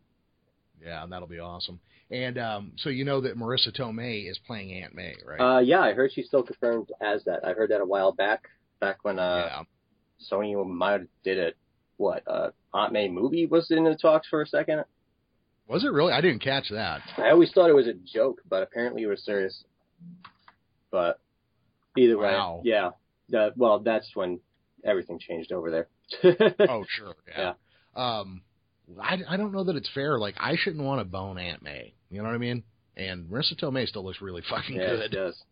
yeah, 0.82 1.04
that'll 1.08 1.28
be 1.28 1.38
awesome. 1.38 1.78
And 2.10 2.38
um, 2.38 2.72
so 2.76 2.88
you 2.88 3.04
know 3.04 3.20
that 3.22 3.36
Marisa 3.36 3.76
Tomei 3.76 4.30
is 4.30 4.38
playing 4.46 4.72
Aunt 4.82 4.94
May, 4.94 5.16
right? 5.26 5.40
Uh, 5.56 5.58
yeah, 5.58 5.80
I 5.80 5.92
heard 5.92 6.12
she's 6.12 6.26
still 6.26 6.42
confirmed 6.44 6.90
as 7.00 7.24
that. 7.24 7.44
I 7.44 7.52
heard 7.52 7.70
that 7.70 7.80
a 7.80 7.84
while 7.84 8.12
back, 8.12 8.44
back 8.80 8.98
when 9.02 9.18
uh, 9.18 9.48
yeah. 9.50 9.62
Sony 10.30 10.66
might 10.66 11.00
did 11.24 11.36
it. 11.38 11.56
What 11.96 12.22
uh, 12.26 12.50
Aunt 12.74 12.92
May 12.92 13.08
movie 13.08 13.46
was 13.46 13.70
in 13.70 13.84
the 13.84 13.94
talks 13.94 14.28
for 14.28 14.42
a 14.42 14.46
second. 14.46 14.84
Was 15.68 15.84
it 15.84 15.92
really? 15.92 16.12
I 16.12 16.20
didn't 16.20 16.42
catch 16.42 16.68
that. 16.70 17.00
I 17.16 17.30
always 17.30 17.50
thought 17.52 17.70
it 17.70 17.74
was 17.74 17.88
a 17.88 17.94
joke, 17.94 18.40
but 18.48 18.62
apparently 18.62 19.02
it 19.02 19.06
was 19.06 19.24
serious. 19.24 19.64
But 20.90 21.18
either 21.96 22.18
way, 22.18 22.60
yeah. 22.62 22.90
Well, 23.56 23.80
that's 23.80 24.08
when 24.14 24.40
everything 24.84 25.18
changed 25.18 25.52
over 25.52 25.70
there. 25.70 25.88
oh, 26.68 26.84
sure. 26.88 27.14
Yeah. 27.36 27.54
Um, 27.96 28.42
I, 29.00 29.18
I 29.28 29.36
don't 29.36 29.52
know 29.52 29.64
that 29.64 29.76
it's 29.76 29.90
fair. 29.92 30.18
Like, 30.18 30.36
I 30.38 30.56
shouldn't 30.56 30.84
want 30.84 31.00
to 31.00 31.04
bone 31.04 31.38
Aunt 31.38 31.62
May. 31.62 31.94
You 32.10 32.18
know 32.18 32.28
what 32.28 32.34
I 32.34 32.38
mean? 32.38 32.62
And 32.96 33.28
Marisa 33.28 33.60
Tomei 33.60 33.88
still 33.88 34.04
looks 34.04 34.20
really 34.20 34.42
fucking 34.48 34.76
yeah, 34.76 34.86
good. 34.86 35.00
it 35.00 35.10
does. 35.10 35.42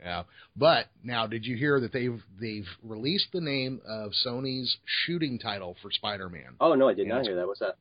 Yeah. 0.00 0.24
But 0.56 0.86
now, 1.02 1.26
did 1.26 1.44
you 1.46 1.56
hear 1.56 1.80
that 1.80 1.92
they've 1.92 2.22
they've 2.40 2.66
released 2.82 3.28
the 3.32 3.40
name 3.40 3.80
of 3.88 4.12
Sony's 4.24 4.76
shooting 5.04 5.38
title 5.38 5.76
for 5.82 5.90
Spider-Man, 5.90 6.56
Oh 6.60 6.74
no, 6.74 6.88
I 6.88 6.94
did 6.94 7.06
Yeah, 7.06 7.14
not 7.14 7.24
hear 7.26 7.36
that. 7.36 7.46
What's 7.46 7.60
that? 7.60 7.76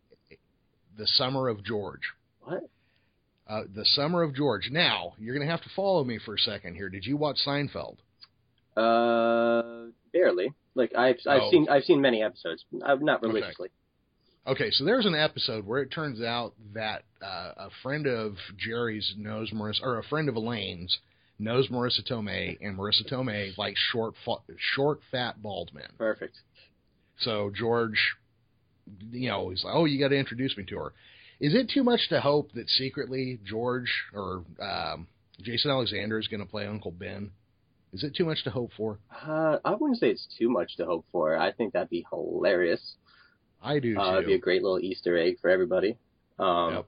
The 0.97 1.07
Summer 1.07 1.49
of 1.49 1.63
George? 1.63 2.01
What? 2.41 2.69
Uh, 3.47 3.63
the 3.75 3.85
Summer 3.85 4.23
of 4.23 4.33
George. 4.33 4.69
Now, 4.71 5.13
you're 5.19 5.35
going 5.35 5.45
to 5.45 5.51
have 5.51 5.61
to 5.63 5.69
follow 5.75 6.03
me 6.03 6.17
for 6.23 6.35
a 6.35 6.39
second 6.39 6.75
here. 6.75 6.89
Did 6.89 7.05
you 7.05 7.17
watch 7.17 7.37
Seinfeld? 7.45 7.97
Uh, 8.75 9.91
barely. 10.13 10.53
Like 10.73 10.93
I've 10.95 11.17
I've 11.27 11.41
Oh. 11.43 11.51
seen 11.51 11.67
I've 11.69 11.83
seen 11.83 12.01
many 12.01 12.21
episodes. 12.23 12.63
i 12.83 12.95
not 12.95 13.23
Okay. 13.23 13.27
religiously. 13.27 13.69
Okay, 14.47 14.69
so 14.71 14.83
there's 14.85 15.05
an 15.07 15.15
episode 15.15 15.65
where 15.65 15.81
it 15.81 15.89
turns 15.91 16.21
out 16.21 16.53
that 16.73 17.03
uh, 17.21 17.53
a 17.57 17.69
friend 17.81 18.05
of 18.05 18.35
Jerry's 18.57 19.15
knows 19.17 19.49
Marisa, 19.51 19.81
or 19.81 19.97
a 19.97 20.03
friend 20.03 20.29
of 20.29 20.35
Elaine's 20.35 20.99
knows 21.39 21.67
Marisa 21.69 22.01
Tomei, 22.09 22.57
and 22.61 22.77
Marisa 22.77 23.09
Tomei 23.11 23.57
likes 23.57 23.79
short, 23.91 24.13
fa- 24.23 24.43
short, 24.57 24.99
fat, 25.11 25.41
bald 25.41 25.73
men. 25.73 25.87
Perfect. 25.97 26.37
So 27.19 27.51
George, 27.53 28.15
you 29.11 29.29
know, 29.29 29.49
he's 29.49 29.63
like, 29.63 29.73
"Oh, 29.75 29.85
you 29.85 29.99
got 29.99 30.09
to 30.09 30.17
introduce 30.17 30.55
me 30.57 30.63
to 30.65 30.77
her." 30.77 30.93
Is 31.39 31.53
it 31.53 31.69
too 31.69 31.83
much 31.83 32.07
to 32.09 32.21
hope 32.21 32.51
that 32.53 32.69
secretly 32.69 33.39
George 33.43 33.91
or 34.13 34.43
um, 34.61 35.07
Jason 35.41 35.71
Alexander 35.71 36.17
is 36.19 36.27
going 36.27 36.39
to 36.39 36.45
play 36.49 36.65
Uncle 36.65 36.91
Ben? 36.91 37.31
Is 37.93 38.03
it 38.03 38.15
too 38.15 38.25
much 38.25 38.43
to 38.43 38.49
hope 38.49 38.71
for? 38.75 38.99
Uh, 39.25 39.57
I 39.63 39.75
wouldn't 39.75 39.99
say 39.99 40.09
it's 40.09 40.27
too 40.37 40.49
much 40.49 40.75
to 40.77 40.85
hope 40.85 41.05
for. 41.11 41.37
I 41.37 41.51
think 41.51 41.73
that'd 41.73 41.89
be 41.89 42.05
hilarious. 42.09 42.95
I 43.63 43.79
do 43.79 43.97
Uh, 43.97 44.13
it'd 44.15 44.27
be 44.27 44.33
a 44.33 44.37
great 44.37 44.61
little 44.63 44.79
Easter 44.79 45.17
egg 45.17 45.39
for 45.41 45.49
everybody. 45.49 45.97
Um, 46.37 46.73
Yep. 46.73 46.85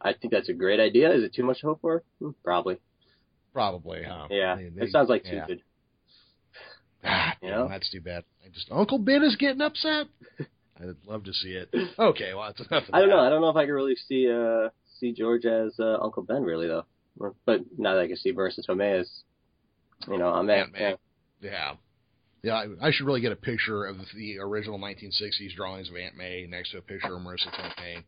I 0.00 0.12
think 0.12 0.32
that's 0.32 0.48
a 0.48 0.52
great 0.52 0.80
idea. 0.80 1.12
Is 1.14 1.22
it 1.24 1.32
too 1.34 1.44
much 1.44 1.60
to 1.60 1.66
hope 1.68 1.80
for? 1.80 2.02
Hmm, 2.18 2.30
Probably. 2.42 2.78
Probably, 3.54 4.02
huh? 4.02 4.26
Yeah. 4.30 4.56
They- 4.56 4.68
they- 4.68 4.82
it 4.86 4.90
sounds 4.92 5.08
like 5.08 5.24
yeah. 5.24 5.46
Cupid. 5.46 5.62
Ah, 7.04 7.36
You 7.42 7.50
know? 7.50 7.68
that's 7.68 7.88
too 7.90 8.00
bad. 8.00 8.24
I 8.44 8.48
just 8.50 8.70
Uncle 8.72 8.98
Ben 8.98 9.22
is 9.22 9.36
getting 9.36 9.60
upset. 9.62 10.06
I'd 10.80 10.96
love 11.06 11.24
to 11.24 11.32
see 11.32 11.50
it. 11.52 11.68
Okay, 11.98 12.34
well, 12.34 12.46
that's 12.52 12.68
enough. 12.68 12.88
Of 12.88 12.94
I 12.94 13.00
don't 13.00 13.10
that. 13.10 13.14
know. 13.16 13.22
I 13.22 13.28
don't 13.30 13.40
know 13.42 13.48
if 13.50 13.56
I 13.56 13.64
could 13.64 13.72
really 13.72 13.94
see 13.96 14.28
uh 14.30 14.70
see 14.98 15.12
George 15.12 15.44
as 15.46 15.78
uh, 15.78 15.98
Uncle 16.02 16.22
Ben 16.24 16.42
really 16.42 16.66
though. 16.66 16.84
But 17.46 17.60
now 17.78 17.94
that 17.94 18.00
I 18.02 18.06
can 18.08 18.16
see 18.16 18.32
Marisa 18.32 18.58
Tomei 18.68 19.00
as, 19.00 19.08
you 20.08 20.18
know, 20.18 20.28
I'm 20.34 20.50
Aunt 20.50 20.68
at, 20.68 20.72
May. 20.72 20.80
yeah. 20.80 20.94
Yeah. 21.40 21.72
Yeah, 22.44 22.56
I, 22.56 22.88
I 22.88 22.90
should 22.92 23.06
really 23.06 23.22
get 23.22 23.32
a 23.32 23.36
picture 23.36 23.86
of 23.86 23.96
the 24.14 24.38
original 24.38 24.78
1960s 24.78 25.54
drawings 25.56 25.88
of 25.88 25.96
Aunt 25.96 26.14
May 26.14 26.46
next 26.46 26.72
to 26.72 26.78
a 26.78 26.82
picture 26.82 27.14
of 27.14 27.22
Marisa 27.22 27.48
Tomei. 27.54 28.04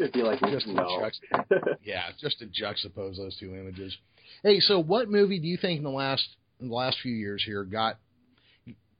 It'd 0.00 0.12
be 0.12 0.22
like 0.22 0.40
Just 0.40 0.66
no. 0.66 1.08
yeah, 1.84 2.06
just 2.20 2.40
to 2.40 2.46
juxtapose 2.46 3.18
those 3.18 3.36
two 3.38 3.54
images. 3.54 3.96
Hey, 4.42 4.58
so 4.58 4.80
what 4.82 5.08
movie 5.08 5.38
do 5.38 5.46
you 5.46 5.56
think 5.56 5.78
in 5.78 5.84
the 5.84 5.90
last 5.90 6.28
in 6.60 6.70
the 6.70 6.74
last 6.74 6.98
few 7.00 7.12
years 7.12 7.44
here 7.46 7.62
got 7.62 7.98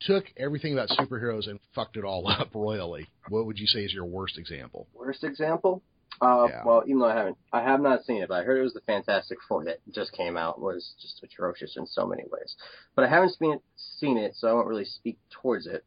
took 0.03 0.27
everything 0.37 0.75
about 0.75 0.91
superheroes 0.91 1.49
and 1.49 1.59
fucked 1.75 1.97
it 1.97 2.05
all 2.05 2.29
up 2.29 2.55
royally? 2.55 3.09
What 3.31 3.47
would 3.47 3.59
you 3.59 3.67
say 3.67 3.81
is 3.81 3.93
your 3.93 4.05
worst 4.05 4.39
example? 4.39 4.87
Worst 4.95 5.25
example? 5.25 5.83
Uh, 6.21 6.47
Yeah. 6.49 6.65
well, 6.65 6.83
even 6.87 6.99
though 6.99 7.07
I 7.09 7.15
haven't, 7.15 7.39
I 7.53 7.63
have 7.63 7.81
not 7.81 8.05
seen 8.05 8.23
it, 8.23 8.29
but 8.29 8.41
I 8.41 8.45
heard 8.45 8.59
it 8.59 8.63
was 8.63 8.75
the 8.75 8.81
Fantastic 8.83 9.39
Four 9.47 9.65
that 9.65 9.79
just 9.93 10.13
came 10.13 10.37
out 10.37 10.61
was 10.61 10.95
just 11.01 11.23
atrocious 11.23 11.77
in 11.77 11.87
so 11.87 12.07
many 12.07 12.25
ways. 12.31 12.57
But 12.97 13.05
I 13.05 13.09
haven't 13.09 13.37
seen 13.37 13.53
it, 13.55 13.63
seen 13.77 14.19
it, 14.19 14.35
so 14.35 14.49
I 14.49 14.53
won't 14.53 14.67
really 14.67 14.85
speak 14.85 15.19
towards 15.31 15.67
it. 15.67 15.85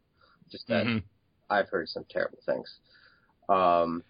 Just 0.49 0.67
that 0.67 0.85
Mhm. 0.85 1.03
I've 1.49 1.67
heard 1.69 1.89
some 1.89 2.05
terrible 2.05 2.39
things. 2.45 2.79
Um, 3.49 4.03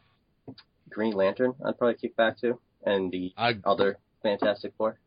Green 0.89 1.13
Lantern, 1.13 1.55
I'd 1.65 1.77
probably 1.77 1.95
kick 1.95 2.15
back 2.15 2.37
to, 2.39 2.59
and 2.85 3.11
the 3.11 3.33
I 3.37 3.57
other 3.63 3.97
Fantastic 4.21 4.73
Four. 4.77 4.99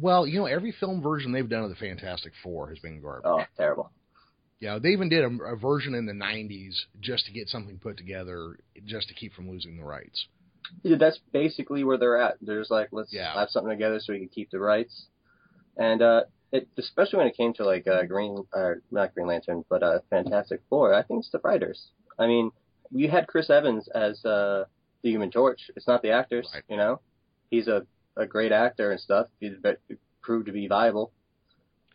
well, 0.00 0.26
you 0.26 0.38
know, 0.40 0.46
every 0.46 0.72
film 0.72 1.02
version 1.02 1.32
they've 1.32 1.48
done 1.48 1.64
of 1.64 1.70
the 1.70 1.76
Fantastic 1.76 2.32
Four 2.42 2.68
has 2.70 2.78
been 2.78 3.00
garbage. 3.00 3.26
Oh, 3.26 3.44
terrible. 3.56 3.90
Yeah, 4.64 4.78
they 4.78 4.90
even 4.90 5.10
did 5.10 5.24
a, 5.24 5.44
a 5.44 5.56
version 5.56 5.94
in 5.94 6.06
the 6.06 6.14
'90s 6.14 6.74
just 7.00 7.26
to 7.26 7.32
get 7.32 7.48
something 7.48 7.78
put 7.78 7.98
together, 7.98 8.56
just 8.86 9.08
to 9.08 9.14
keep 9.14 9.34
from 9.34 9.50
losing 9.50 9.76
the 9.76 9.84
rights. 9.84 10.26
Yeah, 10.82 10.96
that's 10.98 11.18
basically 11.32 11.84
where 11.84 11.98
they're 11.98 12.16
at. 12.16 12.36
They're 12.40 12.60
just 12.60 12.70
like, 12.70 12.88
let's 12.90 13.12
Yeah. 13.12 13.34
have 13.34 13.50
something 13.50 13.68
together 13.70 14.00
so 14.00 14.14
we 14.14 14.20
can 14.20 14.28
keep 14.28 14.50
the 14.50 14.58
rights. 14.58 15.06
And 15.76 16.00
uh, 16.00 16.22
it, 16.50 16.66
especially 16.78 17.18
when 17.18 17.26
it 17.26 17.36
came 17.36 17.52
to 17.54 17.64
like 17.66 17.86
uh, 17.86 18.04
Green, 18.04 18.42
uh, 18.56 18.70
not 18.90 19.12
Green 19.14 19.26
Lantern, 19.26 19.64
but 19.68 19.82
uh, 19.82 19.98
Fantastic 20.08 20.62
Four, 20.70 20.94
I 20.94 21.02
think 21.02 21.20
it's 21.20 21.30
the 21.30 21.40
writers. 21.44 21.88
I 22.18 22.26
mean, 22.26 22.50
you 22.90 23.10
had 23.10 23.26
Chris 23.26 23.50
Evans 23.50 23.86
as 23.88 24.24
uh, 24.24 24.64
the 25.02 25.10
Human 25.10 25.30
Torch. 25.30 25.60
It's 25.76 25.86
not 25.86 26.00
the 26.00 26.12
actors, 26.12 26.48
Right. 26.54 26.62
you 26.70 26.78
know. 26.78 27.00
He's 27.50 27.68
a 27.68 27.86
a 28.16 28.24
great 28.24 28.52
actor 28.52 28.92
and 28.92 29.00
stuff. 29.00 29.26
He's 29.40 29.52
proved 30.22 30.46
to 30.46 30.52
be 30.52 30.68
viable. 30.68 31.12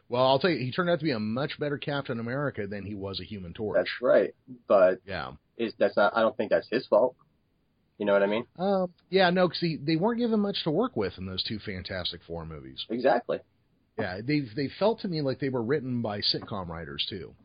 Well, 0.09 0.25
I'll 0.25 0.39
tell 0.39 0.49
you, 0.49 0.57
he 0.57 0.71
turned 0.71 0.89
out 0.89 0.99
to 0.99 1.05
be 1.05 1.11
a 1.11 1.19
much 1.19 1.59
better 1.59 1.77
Captain 1.77 2.19
America 2.19 2.65
than 2.67 2.83
he 2.83 2.95
was 2.95 3.19
a 3.19 3.23
Human 3.23 3.53
Torch. 3.53 3.77
That's 3.77 4.01
right. 4.01 4.33
But 4.67 5.01
yeah. 5.05 5.33
is 5.57 5.73
that's 5.77 5.95
not? 5.95 6.13
I 6.15 6.21
don't 6.21 6.35
think 6.35 6.49
that's 6.49 6.67
his 6.69 6.85
fault. 6.87 7.15
You 7.99 8.05
know 8.05 8.13
what 8.13 8.23
I 8.23 8.27
mean? 8.27 8.45
Um, 8.57 8.93
yeah, 9.09 9.29
no, 9.29 9.47
because 9.47 9.63
they 9.85 9.97
weren't 9.97 10.19
given 10.19 10.39
much 10.39 10.63
to 10.63 10.71
work 10.71 10.95
with 10.95 11.13
in 11.17 11.25
those 11.25 11.43
two 11.43 11.59
Fantastic 11.59 12.21
Four 12.25 12.45
movies. 12.45 12.83
Exactly. 12.89 13.39
Yeah, 13.99 14.19
they 14.25 14.41
they 14.55 14.69
felt 14.79 15.01
to 15.01 15.07
me 15.07 15.21
like 15.21 15.39
they 15.39 15.49
were 15.49 15.61
written 15.61 16.01
by 16.01 16.21
sitcom 16.21 16.69
writers 16.69 17.05
too. 17.09 17.35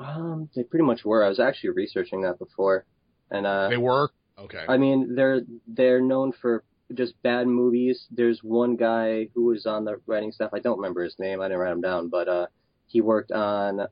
Um, 0.00 0.50
they 0.54 0.64
pretty 0.64 0.84
much 0.84 1.04
were. 1.04 1.24
I 1.24 1.28
was 1.28 1.38
actually 1.38 1.70
researching 1.70 2.22
that 2.22 2.38
before, 2.38 2.84
and 3.30 3.46
uh, 3.46 3.68
They 3.68 3.76
were 3.76 4.10
okay. 4.38 4.64
I 4.68 4.76
mean, 4.76 5.14
they're 5.14 5.42
they're 5.68 6.00
known 6.00 6.32
for 6.32 6.64
just 6.94 7.20
bad 7.22 7.46
movies. 7.46 8.06
There's 8.10 8.40
one 8.42 8.76
guy 8.76 9.28
who 9.34 9.46
was 9.46 9.66
on 9.66 9.84
the 9.84 10.00
writing 10.06 10.32
staff. 10.32 10.50
I 10.52 10.60
don't 10.60 10.78
remember 10.78 11.02
his 11.02 11.16
name. 11.18 11.40
I 11.40 11.44
didn't 11.46 11.58
write 11.58 11.72
him 11.72 11.80
down, 11.80 12.08
but 12.08 12.28
uh, 12.28 12.46
he 12.86 13.00
worked 13.00 13.32
on 13.32 13.86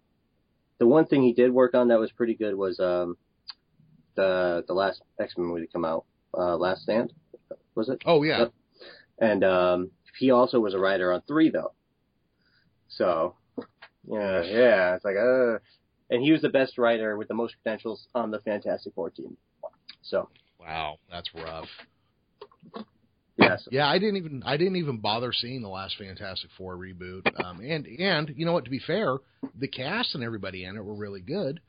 the 0.79 0.87
one 0.87 1.07
thing 1.07 1.23
he 1.23 1.33
did 1.33 1.53
work 1.53 1.75
on 1.75 1.89
that 1.89 2.01
was 2.01 2.11
pretty 2.11 2.35
good 2.35 2.57
was 2.57 2.81
um 2.81 3.17
the 4.17 4.65
the 4.67 4.75
last 4.75 5.01
X 5.21 5.35
Men 5.37 5.47
movie 5.47 5.67
to 5.67 5.73
come 5.73 5.85
out, 5.85 6.05
uh, 6.37 6.57
Last 6.57 6.83
Stand, 6.83 7.13
was 7.75 7.89
it? 7.89 8.03
oh 8.05 8.23
yeah, 8.23 8.39
Yep. 8.41 8.53
And 9.21 9.45
um, 9.45 9.91
he 10.19 10.31
also 10.33 10.59
was 10.59 10.75
a 10.75 10.79
writer 10.79 11.13
on 11.13 11.23
three 11.23 11.51
though. 11.51 11.73
So, 12.89 13.37
yeah, 14.05 14.43
yeah, 14.43 14.95
it's 14.97 15.05
like 15.05 15.17
uh, 15.17 15.59
and 16.11 16.23
he 16.23 16.33
was 16.33 16.43
the 16.43 16.49
best 16.49 16.79
writer 16.79 17.17
with 17.17 17.29
the 17.29 17.35
most 17.35 17.55
credentials 17.63 18.09
on 18.15 18.31
the 18.31 18.41
Fantastic 18.41 18.93
Four 18.95 19.11
team. 19.11 19.37
So, 20.03 20.29
wow, 20.59 20.97
that's 21.11 21.31
rough. 21.35 21.69
Yes, 23.43 23.69
Yeah, 23.71 23.89
I 23.89 23.99
didn't 23.99 24.17
even 24.17 24.43
I 24.45 24.57
didn't 24.57 24.77
even 24.77 24.99
bother 24.99 25.33
seeing 25.33 25.63
the 25.63 25.69
last 25.69 25.97
Fantastic 25.99 26.51
Four 26.57 26.77
reboot. 26.77 27.27
Um, 27.45 27.61
and 27.61 27.87
and 27.87 28.33
you 28.37 28.47
know 28.47 28.53
what? 28.53 28.65
To 28.65 28.71
be 28.71 28.79
fair, 28.81 29.17
the 29.59 29.69
cast 29.69 30.15
and 30.15 30.23
everybody 30.25 30.65
in 30.65 30.77
it 30.77 30.85
were 30.85 30.95
really 30.95 31.21
good. 31.21 31.61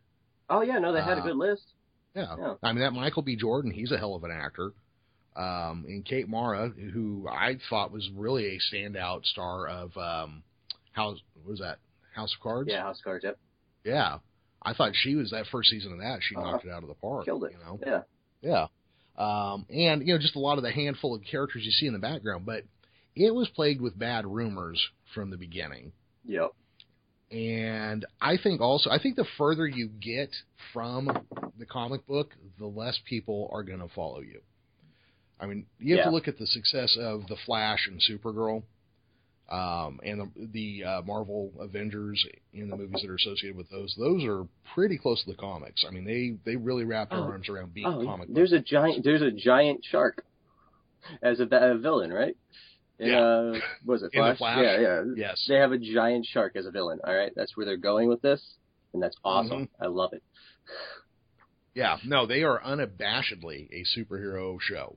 Oh 0.50 0.62
yeah, 0.62 0.80
no, 0.80 0.92
they 0.94 1.02
had 1.02 1.18
a 1.18 1.22
Uh, 1.22 1.26
good 1.26 1.38
list. 1.38 1.64
Yeah. 2.16 2.36
Yeah. 2.38 2.54
I 2.62 2.72
mean 2.74 2.82
that 2.82 2.94
Michael 2.94 3.24
B. 3.24 3.36
Jordan, 3.36 3.72
he's 3.72 3.92
a 3.92 3.98
hell 3.98 4.16
of 4.16 4.24
an 4.24 4.32
actor. 4.32 4.74
Um, 5.36 5.86
and 5.88 6.06
Kate 6.06 6.28
Mara, 6.30 6.70
who 6.70 7.28
I 7.28 7.58
thought 7.70 7.92
was 7.92 8.08
really 8.16 8.56
a 8.56 8.60
standout 8.76 9.26
star 9.26 9.68
of 9.68 9.98
um, 9.98 10.44
House, 10.92 11.18
what 11.34 11.50
was 11.50 11.60
that 11.60 11.80
House 12.14 12.32
of 12.36 12.44
Cards? 12.44 12.70
Yeah, 12.72 12.84
House 12.84 13.00
of 13.00 13.04
Cards. 13.04 13.24
Yep, 13.24 13.38
Yeah. 13.84 14.18
I 14.62 14.74
thought 14.74 14.92
she 14.94 15.16
was 15.16 15.32
that 15.32 15.48
first 15.52 15.72
season 15.72 15.92
of 15.94 15.98
that. 16.00 16.20
She 16.22 16.36
Uh-huh. 16.36 16.52
knocked 16.52 16.66
it 16.66 16.72
out 16.72 16.84
of 16.84 16.88
the 16.90 16.94
park. 16.96 17.26
killed 17.26 17.44
it. 17.46 17.52
You 17.54 17.58
know. 17.66 17.80
Yeah, 17.86 18.02
Yeah. 18.42 18.68
Um, 19.18 19.66
and, 19.70 20.06
you 20.08 20.14
know, 20.14 20.20
just 20.20 20.36
a 20.36 20.40
lot 20.40 20.58
of 20.58 20.64
the 20.64 20.72
handful 20.72 21.14
of 21.16 21.22
characters 21.24 21.64
you 21.64 21.72
see 21.72 21.86
in 21.86 21.94
the 21.94 22.00
background, 22.00 22.46
but 22.46 22.64
it 23.16 23.34
was 23.34 23.48
plagued 23.50 23.80
with 23.82 23.98
bad 23.98 24.26
rumors 24.26 24.82
from 25.14 25.30
the 25.30 25.38
beginning. 25.38 25.92
yep, 26.26 26.52
And 27.32 28.06
I 28.20 28.38
think 28.38 28.60
also, 28.60 28.90
I 28.90 28.98
think 29.00 29.16
the 29.16 29.26
further 29.38 29.68
you 29.68 29.88
get 29.88 30.30
from 30.72 31.06
the 31.60 31.66
comic 31.66 32.08
book, 32.08 32.32
the 32.58 32.66
less 32.66 33.00
people 33.08 33.50
are 33.54 33.64
going 33.64 33.80
to 33.80 33.88
follow 33.94 34.22
you. 34.22 34.42
I 35.40 35.46
mean, 35.46 35.66
you 35.80 35.96
have 35.96 36.06
Yeah. 36.06 36.10
to 36.10 36.16
look 36.16 36.28
at 36.28 36.38
the 36.38 36.48
success 36.48 36.96
of 37.00 37.28
The 37.28 37.36
Flash 37.46 37.88
and 37.88 38.00
Supergirl. 38.02 38.64
Um, 39.54 40.00
and 40.04 40.22
the, 40.22 40.48
the 40.54 40.84
uh, 40.84 41.02
Marvel 41.04 41.52
Avengers 41.60 42.26
in 42.54 42.70
the 42.70 42.78
movies 42.78 43.02
that 43.02 43.10
are 43.12 43.16
associated 43.16 43.56
with 43.58 43.70
those, 43.70 43.94
those 44.00 44.24
are 44.24 44.46
pretty 44.74 44.98
close 44.98 45.24
to 45.24 45.32
the 45.32 45.38
comics. 45.38 45.86
I 45.88 45.92
mean, 45.92 46.06
they 46.06 46.36
they 46.50 46.56
really 46.56 46.86
wrap 46.86 47.10
their 47.10 47.20
Oh. 47.20 47.24
arms 47.24 47.50
around 47.50 47.74
being 47.74 47.86
Oh, 47.88 48.04
comic. 48.04 48.30
there's 48.34 48.54
a 48.54 48.60
giant 48.60 49.04
there's 49.04 49.22
a 49.22 49.32
giant 49.32 49.84
shark 49.90 50.24
as 51.22 51.40
a, 51.40 51.44
a 51.44 51.78
villain, 51.78 52.12
right? 52.12 52.36
In, 53.00 53.08
Yeah. 53.08 53.20
Uh, 53.22 53.60
was 53.86 54.02
it 54.04 54.12
Flash? 54.14 54.38
Flash? 54.38 54.60
Yeah, 54.62 54.80
yeah. 54.80 55.02
Yes. 55.16 55.46
They 55.48 55.56
have 55.56 55.72
a 55.72 55.78
giant 55.78 56.26
shark 56.26 56.56
as 56.56 56.66
a 56.66 56.72
villain. 56.72 57.00
All 57.06 57.14
right, 57.14 57.32
that's 57.36 57.56
where 57.58 57.66
they're 57.66 57.78
going 57.78 58.08
with 58.08 58.22
this, 58.22 58.42
and 58.94 59.02
that's 59.04 59.18
awesome. 59.24 59.64
Mm-hmm. 59.66 59.84
I 59.84 59.88
love 59.88 60.14
it. 60.14 60.24
Yeah, 61.76 61.98
no, 62.06 62.26
they 62.28 62.44
are 62.44 62.62
unabashedly 62.62 63.68
a 63.72 63.84
superhero 64.00 64.58
show. 64.62 64.96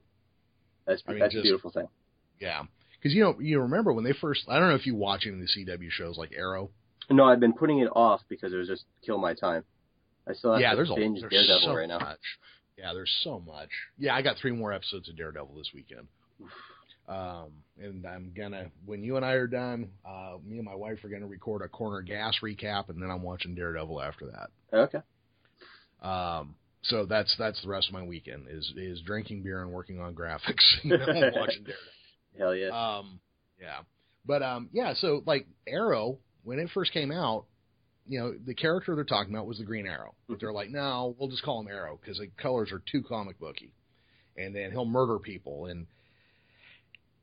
That's 0.87 1.03
I 1.07 1.11
mean, 1.13 1.21
that's 1.21 1.33
just- 1.33 1.41
a 1.41 1.43
beautiful 1.43 1.71
thing. 1.71 1.89
Yeah, 2.39 2.65
because 3.07 3.15
you 3.15 3.23
know 3.23 3.37
you 3.39 3.61
remember 3.61 3.93
when 3.93 4.03
they 4.03 4.15
first. 4.21 4.43
I 4.49 4.59
don't 4.59 4.69
know 4.69 4.75
if 4.75 4.85
you 4.85 4.97
watch 4.97 5.27
any 5.27 5.35
of 5.35 5.41
the 5.41 5.47
CW 5.47 5.91
shows 5.91 6.19
like 6.19 6.33
Arrow. 6.37 6.71
No, 7.09 7.25
I've 7.25 7.39
been 7.39 7.53
putting 7.53 7.79
it 7.79 7.89
off 7.95 8.21
because 8.29 8.53
it 8.53 8.57
was 8.57 8.67
just 8.67 8.85
kill 9.05 9.19
my 9.19 9.33
time. 9.33 9.63
I 10.27 10.33
still 10.33 10.53
have 10.53 10.61
yeah, 10.61 10.71
to 10.71 10.77
there's 10.77 10.91
a 10.91 10.95
binge 10.95 11.21
there's 11.21 11.31
Daredevil 11.31 11.69
so 11.69 11.75
right 11.75 11.87
now. 11.87 12.01
much. 12.01 12.19
Yeah, 12.77 12.93
there's 12.95 13.15
so 13.23 13.39
much. 13.39 13.69
Yeah, 13.97 14.17
I 14.17 14.23
got 14.23 14.39
three 14.39 14.51
more 14.51 14.73
episodes 14.73 15.09
of 15.09 15.17
Daredevil 15.17 15.55
this 15.55 15.71
weekend. 15.73 16.09
Um, 17.09 17.53
and 17.81 18.05
I'm 18.05 18.33
gonna 18.37 18.73
when 18.85 19.05
you 19.05 19.15
and 19.15 19.25
I 19.25 19.35
are 19.35 19.47
done, 19.47 19.91
uh, 20.05 20.39
me 20.45 20.57
and 20.57 20.65
my 20.65 20.75
wife 20.75 21.05
are 21.05 21.09
gonna 21.09 21.29
record 21.29 21.63
a 21.63 21.69
corner 21.69 22.03
gas 22.03 22.39
recap, 22.43 22.89
and 22.89 23.01
then 23.01 23.09
I'm 23.09 23.23
watching 23.23 23.55
Daredevil 23.55 24.03
after 24.03 24.27
that. 24.27 24.77
Okay. 24.77 24.99
Um, 26.03 26.57
so 26.83 27.07
that's 27.07 27.37
that's 27.39 27.63
the 27.63 27.69
rest 27.69 27.87
of 27.87 27.95
my 27.95 28.03
weekend 28.03 28.47
is 28.51 28.73
is 28.77 29.01
drinking 29.03 29.45
beer 29.45 29.63
and 29.63 29.71
working 29.71 30.01
on 30.01 30.13
graphics. 30.13 30.65
You 30.83 30.99
know, 30.99 31.05
and 31.07 31.37
watching 31.37 31.63
Daredevil. 31.65 31.93
Hell 32.39 32.55
yeah. 32.55 32.69
Um, 32.69 33.21
yeah, 33.61 33.81
but 34.25 34.43
um, 34.43 34.69
yeah. 34.73 34.95
So 34.95 35.23
like 35.27 35.47
Arrow, 35.67 36.19
when 36.45 36.59
it 36.59 36.71
first 36.75 36.93
came 36.93 37.11
out, 37.11 37.47
you 38.07 38.21
know, 38.21 38.35
the 38.47 38.55
character 38.55 38.95
they're 38.95 39.05
talking 39.05 39.35
about 39.35 39.47
was 39.47 39.59
the 39.59 39.65
Green 39.65 39.87
Arrow. 39.87 40.15
But 40.29 40.41
they're 40.41 40.53
like, 40.53 40.71
no, 40.71 41.15
we'll 41.19 41.29
just 41.29 41.43
call 41.43 41.61
him 41.61 41.69
Arrow 41.69 41.99
because 42.01 42.19
the 42.19 42.29
colors 42.41 42.71
are 42.73 42.83
too 42.91 43.03
comic 43.03 43.39
booky, 43.39 43.73
and 44.37 44.55
then 44.55 44.71
he'll 44.71 44.85
murder 44.85 45.19
people. 45.19 45.67
And 45.67 45.87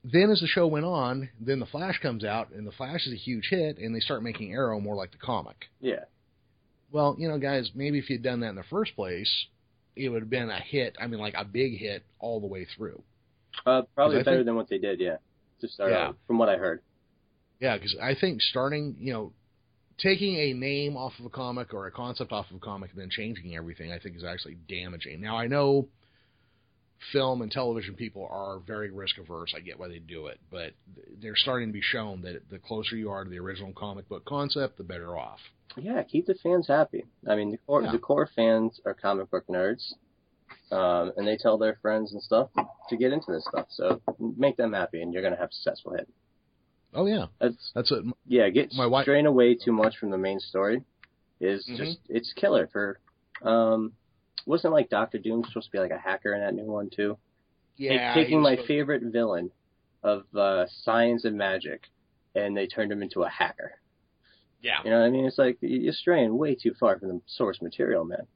then 0.04 0.30
as 0.30 0.42
the 0.42 0.48
show 0.48 0.68
went 0.68 0.86
on, 0.86 1.30
then 1.40 1.60
the 1.60 1.66
Flash 1.66 2.00
comes 2.02 2.24
out, 2.24 2.52
and 2.52 2.68
the 2.68 2.72
Flash 2.72 3.08
is 3.08 3.14
a 3.14 3.18
huge 3.18 3.48
hit, 3.50 3.78
and 3.78 3.96
they 3.96 4.00
start 4.00 4.24
making 4.24 4.52
Arrow 4.54 4.80
more 4.80 4.96
like 4.96 5.12
the 5.12 5.18
comic. 5.18 5.66
yeah. 5.80 6.06
Well, 6.92 7.16
you 7.18 7.28
know, 7.28 7.40
guys, 7.40 7.72
maybe 7.74 7.98
if 7.98 8.08
you'd 8.08 8.22
done 8.22 8.42
that 8.42 8.50
in 8.50 8.56
the 8.56 8.64
first 8.70 8.96
place, 8.96 9.48
it 9.96 10.10
would 10.10 10.22
have 10.22 10.30
been 10.30 10.52
a 10.52 10.60
hit. 10.60 10.96
I 11.02 11.08
mean, 11.08 11.20
like 11.20 11.34
a 11.36 11.44
big 11.44 11.80
hit 11.80 12.04
all 12.20 12.40
the 12.40 12.46
way 12.46 12.68
through. 12.78 13.02
Uh, 13.66 13.84
probably 13.96 14.18
better 14.24 14.38
think- 14.38 14.46
than 14.46 14.56
what 14.56 14.68
they 14.70 14.78
did. 14.78 15.00
Yeah. 15.00 15.18
To 15.62 15.68
start 15.68 15.92
Yeah. 15.92 16.08
out, 16.10 16.18
from 16.28 16.38
what 16.38 16.50
I 16.50 16.58
heard. 16.58 16.82
Yeah, 17.60 17.78
because 17.78 17.96
I 18.02 18.16
think 18.16 18.42
starting, 18.42 18.98
you 19.00 19.14
know, 19.14 19.34
taking 19.98 20.36
a 20.36 20.54
name 20.54 20.98
off 20.98 21.18
of 21.20 21.26
a 21.26 21.30
comic 21.30 21.74
or 21.74 21.88
a 21.88 21.92
concept 21.92 22.32
off 22.34 22.50
of 22.50 22.58
a 22.58 22.60
comic 22.60 22.92
and 22.92 23.00
then 23.00 23.10
changing 23.10 23.56
everything, 23.56 23.92
I 23.92 24.00
think 24.00 24.18
is 24.18 24.24
actually 24.26 24.56
damaging. 24.68 25.22
Now 25.22 25.38
I 25.38 25.48
know 25.48 25.88
film 27.12 27.42
and 27.42 27.52
television 27.52 27.96
people 27.96 28.28
are 28.30 28.60
very 28.60 28.90
risk 28.90 29.18
averse. 29.18 29.54
I 29.56 29.60
get 29.60 29.78
why 29.80 29.88
they 29.88 30.00
do 30.00 30.28
it, 30.28 30.40
but 30.50 30.74
they're 31.22 31.36
starting 31.36 31.70
to 31.70 31.74
be 31.74 31.82
shown 31.82 32.22
that 32.22 32.50
the 32.50 32.60
closer 32.60 32.96
you 32.96 33.10
are 33.12 33.24
to 33.24 33.30
the 33.30 33.40
original 33.40 33.72
comic 33.74 34.08
book 34.10 34.26
concept, 34.26 34.78
the 34.78 34.84
better 34.84 35.18
off. 35.18 35.40
Yeah, 35.78 36.02
keep 36.04 36.26
the 36.28 36.36
fans 36.36 36.68
happy. 36.68 37.06
I 37.28 37.36
mean, 37.36 37.52
the 37.52 37.58
core 37.58 37.84
Yeah. 37.84 37.92
the 37.92 38.00
core 38.00 38.28
fans 38.36 38.80
are 38.86 38.94
comic 38.94 39.30
book 39.32 39.48
nerds, 39.48 39.94
um, 40.72 41.12
and 41.18 41.28
they 41.28 41.38
tell 41.38 41.58
their 41.58 41.78
friends 41.82 42.14
and 42.14 42.22
stuff 42.22 42.50
to 42.90 42.98
get 42.98 43.12
into 43.14 43.32
this 43.32 43.46
stuff. 43.50 43.68
So 43.70 44.02
make 44.20 44.58
them 44.58 44.74
happy, 44.74 45.02
and 45.02 45.14
you're 45.14 45.24
gonna 45.24 45.36
have 45.38 45.50
a 45.50 45.54
successful 45.54 45.94
hit. 45.94 46.08
Oh 46.94 47.06
yeah, 47.08 47.26
That's 47.40 47.72
that's 47.74 47.92
it. 47.92 48.04
yeah. 48.28 48.50
Get 48.50 48.74
My 48.74 48.86
wife- 48.86 49.04
straying 49.06 49.26
away 49.26 49.56
too 49.56 49.72
much 49.72 49.98
from 49.98 50.12
the 50.12 50.18
main 50.18 50.40
story 50.40 50.84
is 51.40 51.66
Mhm. 51.68 51.78
just 51.78 52.00
it's 52.10 52.34
killer 52.34 52.68
for. 52.68 53.00
Um, 53.42 53.94
wasn't 54.46 54.74
like 54.74 54.90
Doctor 54.90 55.18
Doom 55.18 55.44
supposed 55.46 55.68
to 55.68 55.72
be 55.72 55.80
like 55.80 55.92
a 55.92 55.98
hacker 55.98 56.34
in 56.34 56.42
that 56.42 56.54
new 56.54 56.66
one 56.72 56.90
too? 56.90 57.18
Yeah, 57.78 58.14
taking 58.14 58.42
my 58.42 58.56
was- 58.56 58.66
favorite 58.68 59.02
villain 59.04 59.52
of 60.04 60.24
uh, 60.36 60.66
science 60.68 61.24
and 61.26 61.38
magic, 61.38 61.88
and 62.36 62.56
they 62.56 62.68
turned 62.68 62.92
him 62.92 63.02
into 63.02 63.24
a 63.24 63.30
hacker. 63.30 63.74
Yeah, 64.62 64.82
You 64.84 64.92
know 64.92 65.00
what 65.02 65.08
I 65.08 65.10
mean? 65.10 65.26
It's 65.26 65.38
like 65.38 65.58
you're 65.62 65.92
straying 65.94 66.38
way 66.38 66.56
too 66.56 66.74
far 66.80 66.98
from 67.00 67.08
the 67.10 67.22
source 67.26 67.62
material, 67.62 68.06
man. 68.06 68.28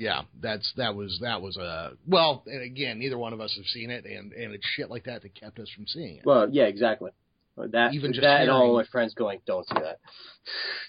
Yeah. 0.00 0.22
That's 0.40 0.72
that 0.76 0.96
was 0.96 1.18
that 1.22 1.42
was 1.42 1.56
a 1.56 1.92
well. 2.08 2.42
And 2.46 2.62
again, 2.62 2.98
neither 2.98 3.18
one 3.18 3.32
of 3.32 3.40
us 3.40 3.54
have 3.56 3.66
seen 3.66 3.90
it, 3.90 4.04
and 4.04 4.32
and 4.32 4.54
it's 4.54 4.66
shit 4.74 4.90
like 4.90 5.04
that 5.04 5.22
that 5.22 5.34
kept 5.34 5.58
us 5.60 5.68
from 5.76 5.86
seeing 5.86 6.16
it. 6.16 6.26
Well, 6.26 6.48
yeah, 6.50 6.64
exactly. 6.64 7.10
That 7.56 7.92
Even 7.92 8.12
just 8.12 8.22
that 8.22 8.42
and 8.42 8.50
all 8.50 8.74
my 8.74 8.84
friends 8.84 9.12
going, 9.12 9.40
don't 9.44 9.66
see 9.68 9.74
that. 9.74 9.98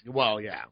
Well, 0.06 0.40
yeah. 0.40 0.62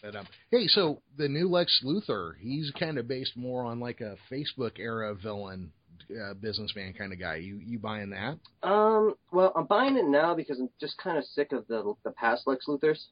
But, 0.00 0.14
um, 0.14 0.26
hey, 0.50 0.68
so 0.68 1.02
the 1.16 1.28
new 1.28 1.48
Lex 1.48 1.82
Luthor, 1.84 2.34
he's 2.38 2.70
kind 2.78 2.98
of 2.98 3.08
based 3.08 3.36
more 3.36 3.64
on 3.64 3.80
like 3.80 4.00
a 4.00 4.16
Facebook 4.30 4.78
era 4.78 5.12
villain, 5.14 5.72
uh, 6.10 6.34
businessman 6.34 6.92
kind 6.92 7.12
of 7.12 7.18
guy. 7.18 7.36
You 7.36 7.58
you 7.64 7.80
buying 7.80 8.10
that? 8.10 8.38
Um, 8.62 9.14
well, 9.32 9.52
I'm 9.56 9.66
buying 9.66 9.96
it 9.96 10.06
now 10.06 10.34
because 10.34 10.60
I'm 10.60 10.70
just 10.80 10.98
kind 10.98 11.18
of 11.18 11.24
sick 11.24 11.50
of 11.52 11.66
the 11.66 11.94
the 12.04 12.12
past 12.12 12.46
Lex 12.46 12.66
Luthors. 12.68 13.06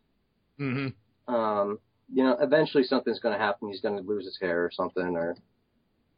Mm-hmm. 0.60 1.34
Um, 1.34 1.78
you 2.12 2.24
know, 2.24 2.36
eventually 2.40 2.84
something's 2.84 3.20
going 3.20 3.36
to 3.36 3.42
happen. 3.42 3.68
He's 3.68 3.80
going 3.80 3.96
to 3.96 4.02
lose 4.02 4.24
his 4.24 4.38
hair 4.40 4.64
or 4.64 4.70
something, 4.72 5.16
or 5.16 5.36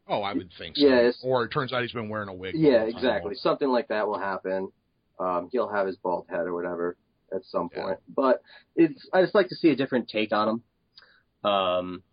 Oh, 0.07 0.21
I 0.21 0.33
would 0.33 0.51
think 0.57 0.75
so. 0.75 0.85
Yeah, 0.85 1.11
Or 1.23 1.45
it 1.45 1.49
turns 1.51 1.71
out 1.71 1.81
he's 1.81 1.93
been 1.93 2.09
wearing 2.09 2.27
a 2.27 2.33
wig. 2.33 2.55
yeah, 2.57 2.83
exactly. 2.83 3.35
Something 3.35 3.69
like 3.69 3.87
that 3.87 4.05
will 4.07 4.19
happen. 4.19 4.69
Um, 5.19 5.47
he'll 5.51 5.69
have 5.69 5.87
his 5.87 5.95
bald 5.97 6.25
head 6.29 6.41
or 6.41 6.53
whatever 6.53 6.97
at 7.33 7.45
some 7.45 7.69
Yeah. 7.71 7.83
point. 7.83 7.99
But 8.13 8.41
it's 8.75 9.07
I 9.13 9.21
just 9.21 9.33
like 9.35 9.47
to 9.49 9.55
see 9.55 9.69
a 9.69 9.75
different 9.75 10.09
take 10.09 10.33
on 10.33 10.49
him. 11.43 11.49
Um, 11.49 12.03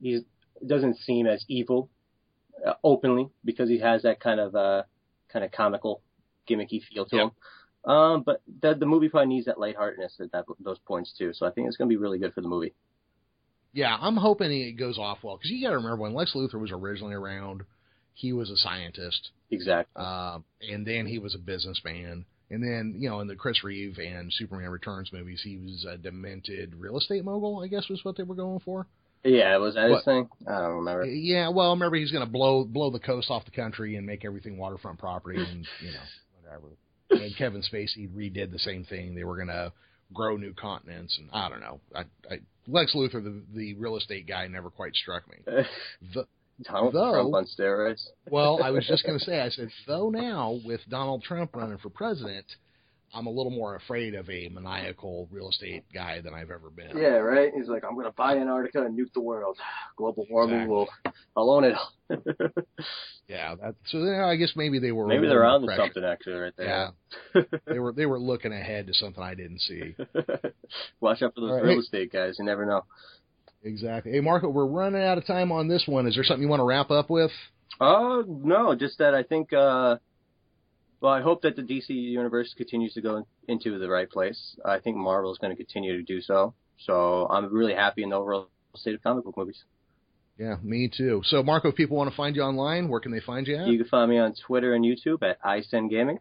he 0.00 0.20
doesn't 0.66 0.96
seem 0.98 1.26
as 1.26 1.44
evil 1.48 1.90
uh, 2.66 2.74
openly 2.82 3.28
because 3.44 3.68
he 3.68 3.78
has 3.78 4.02
that 4.02 4.20
kind 4.20 4.40
of 4.40 4.54
uh 4.54 4.82
kind 5.28 5.44
of 5.44 5.50
comical, 5.50 6.02
gimmicky 6.48 6.82
feel 6.82 7.04
to 7.06 7.16
Yeah. 7.16 7.22
him. 7.24 7.30
Um, 7.92 8.22
but 8.22 8.40
the 8.60 8.74
the 8.74 8.86
movie 8.86 9.08
probably 9.08 9.28
needs 9.34 9.46
that 9.46 9.58
lightheartedness 9.58 10.20
at 10.20 10.32
that 10.32 10.44
those 10.60 10.78
points 10.78 11.12
too. 11.16 11.32
So 11.34 11.46
I 11.46 11.50
think 11.50 11.66
it's 11.68 11.76
going 11.76 11.88
to 11.88 11.92
be 11.92 11.98
really 11.98 12.18
good 12.18 12.32
for 12.32 12.40
the 12.40 12.48
movie. 12.48 12.74
Yeah, 13.72 13.96
I'm 14.00 14.16
hoping 14.16 14.50
it 14.52 14.72
goes 14.72 14.98
off 14.98 15.18
well 15.22 15.36
because 15.36 15.50
you 15.50 15.62
got 15.64 15.70
to 15.70 15.76
remember 15.76 15.96
when 15.96 16.14
Lex 16.14 16.32
Luthor 16.34 16.60
was 16.60 16.70
originally 16.72 17.14
around, 17.14 17.62
he 18.14 18.32
was 18.32 18.50
a 18.50 18.56
scientist, 18.56 19.30
Exactly. 19.50 20.02
um, 20.04 20.44
and 20.60 20.86
then 20.86 21.06
he 21.06 21.18
was 21.18 21.34
a 21.34 21.38
businessman. 21.38 22.24
And 22.50 22.62
then, 22.62 22.96
you 22.98 23.08
know, 23.08 23.20
in 23.20 23.28
the 23.28 23.34
Chris 23.34 23.64
Reeve 23.64 23.96
and 23.98 24.30
Superman 24.30 24.68
Returns 24.68 25.10
movies, 25.10 25.40
he 25.42 25.56
was 25.56 25.86
a 25.88 25.96
demented 25.96 26.74
real 26.74 26.98
estate 26.98 27.24
mogul, 27.24 27.62
I 27.64 27.68
guess 27.68 27.88
was 27.88 28.04
what 28.04 28.16
they 28.18 28.24
were 28.24 28.34
going 28.34 28.60
for. 28.60 28.86
yeah, 29.24 29.56
was 29.56 29.74
that 29.76 29.88
what- 29.88 29.96
his 29.96 30.04
thing? 30.04 30.28
I 30.46 30.60
don't 30.60 30.74
remember. 30.76 31.06
Yeah, 31.06 31.48
well, 31.48 31.70
remember 31.70 31.96
he's 31.96 32.12
going 32.12 32.26
to 32.26 32.30
blow 32.30 32.64
blow 32.64 32.90
the 32.90 32.98
coast 32.98 33.30
off 33.30 33.46
the 33.46 33.52
country 33.52 33.96
and 33.96 34.06
make 34.06 34.26
everything 34.26 34.58
waterfront 34.58 34.98
property, 34.98 35.38
and 35.40 35.66
you 35.80 35.92
know 35.92 36.42
whatever. 36.42 36.66
And 37.10 37.34
Kevin 37.38 37.62
Spacey 37.62 38.06
redid 38.14 38.50
the 38.52 38.58
same 38.58 38.84
thing. 38.84 39.14
They 39.14 39.24
were 39.24 39.36
going 39.36 39.48
to 39.48 39.72
grow 40.12 40.36
new 40.36 40.52
continents, 40.52 41.16
and 41.18 41.30
I 41.32 41.48
don't 41.48 41.60
know. 41.60 41.80
I, 41.94 42.00
I 42.30 42.40
Lex 42.68 42.94
Luthor, 42.94 43.22
the 43.22 43.42
the 43.54 43.74
real 43.74 43.96
estate 43.96 44.26
guy, 44.26 44.46
never 44.46 44.70
quite 44.70 44.94
struck 44.94 45.22
me. 45.28 45.38
The, 46.14 46.26
Donald 46.64 46.94
Though- 46.94 47.12
Trump 47.12 47.34
on 47.34 47.46
steroids. 47.46 48.06
well, 48.30 48.62
I 48.62 48.70
was 48.70 48.86
just 48.86 49.04
going 49.06 49.18
to 49.18 49.24
say, 49.24 49.40
I 49.40 49.48
said, 49.48 49.70
though 49.86 50.10
now 50.10 50.60
with 50.64 50.80
Donald 50.88 51.22
Trump 51.24 51.56
running 51.56 51.78
for 51.78 51.88
president, 51.90 52.44
I'm 53.14 53.26
a 53.26 53.30
little 53.30 53.50
more 53.52 53.74
afraid 53.76 54.14
of 54.14 54.28
a 54.30 54.48
maniacal 54.48 55.28
real 55.30 55.50
estate 55.50 55.84
guy 55.92 56.20
than 56.22 56.32
I've 56.32 56.50
ever 56.50 56.70
been. 56.70 56.96
Yeah, 56.96 57.16
right. 57.18 57.52
He's 57.54 57.68
like, 57.68 57.84
I'm 57.84 57.94
gonna 57.96 58.12
buy 58.12 58.36
Antarctica 58.38 58.82
and 58.82 58.98
nuke 58.98 59.12
the 59.12 59.20
world. 59.20 59.58
Global 59.96 60.26
warming 60.30 60.62
Exactly. 60.62 60.74
will, 60.74 60.88
I'll 61.36 61.50
own 61.50 61.64
it. 61.64 61.76
Yeah. 63.28 63.54
That, 63.54 63.74
so 63.86 63.98
you 63.98 64.04
know, 64.04 64.24
I 64.24 64.36
guess 64.36 64.52
maybe 64.56 64.78
they 64.78 64.92
were. 64.92 65.06
Maybe 65.06 65.26
they're 65.26 65.44
on 65.44 65.62
to 65.62 65.76
something 65.76 66.04
actually 66.04 66.34
right 66.34 66.52
there. 66.56 66.92
Yeah. 67.34 67.40
they 67.66 67.78
were 67.78 67.92
they 67.92 68.04
were 68.04 68.18
looking 68.18 68.52
ahead 68.52 68.86
to 68.88 68.94
something 68.94 69.22
I 69.22 69.34
didn't 69.34 69.60
see. 69.60 69.94
Watch 71.00 71.22
out 71.22 71.34
for 71.34 71.40
those 71.40 71.50
All 71.50 71.56
right. 71.56 71.64
real 71.64 71.80
estate 71.80 72.12
guys. 72.12 72.36
You 72.38 72.44
never 72.44 72.66
know. 72.66 72.84
Exactly. 73.62 74.12
Hey, 74.12 74.20
Marco, 74.20 74.48
we're 74.48 74.66
running 74.66 75.02
out 75.02 75.16
of 75.18 75.26
time 75.26 75.52
on 75.52 75.68
this 75.68 75.84
one. 75.86 76.06
Is 76.06 76.14
there 76.14 76.24
something 76.24 76.42
you 76.42 76.48
want 76.48 76.60
to 76.60 76.64
wrap 76.64 76.90
up 76.90 77.08
with? 77.08 77.30
Oh 77.80 78.24
no, 78.26 78.74
just 78.74 78.98
that 78.98 79.14
I 79.14 79.22
think. 79.22 79.52
uh 79.52 79.96
Well, 81.02 81.12
I 81.12 81.20
hope 81.20 81.42
that 81.42 81.56
the 81.56 81.62
DC 81.62 81.88
universe 81.88 82.54
continues 82.56 82.94
to 82.94 83.00
go 83.00 83.26
into 83.48 83.76
the 83.80 83.88
right 83.88 84.08
place. 84.08 84.56
I 84.64 84.78
think 84.78 84.96
Marvel 84.96 85.32
is 85.32 85.38
going 85.38 85.50
to 85.50 85.56
continue 85.56 85.96
to 85.96 86.02
do 86.04 86.20
so. 86.22 86.54
So 86.86 87.26
I'm 87.28 87.52
really 87.52 87.74
happy 87.74 88.04
in 88.04 88.10
the 88.10 88.16
overall 88.16 88.48
state 88.76 88.94
of 88.94 89.02
comic 89.02 89.24
book 89.24 89.36
movies. 89.36 89.64
Yeah, 90.38 90.56
me 90.62 90.88
too. 90.96 91.20
So, 91.24 91.42
Marco, 91.42 91.70
if 91.70 91.74
people 91.74 91.96
want 91.96 92.08
to 92.08 92.16
find 92.16 92.36
you 92.36 92.42
online, 92.42 92.88
where 92.88 93.00
can 93.00 93.10
they 93.10 93.20
find 93.20 93.48
you 93.48 93.56
at? 93.56 93.66
You 93.66 93.78
can 93.78 93.88
find 93.88 94.10
me 94.10 94.18
on 94.18 94.34
Twitter 94.46 94.74
and 94.74 94.84
YouTube 94.84 95.24
at 95.24 95.42
iSend 95.42 95.90
Gaming. 95.90 96.20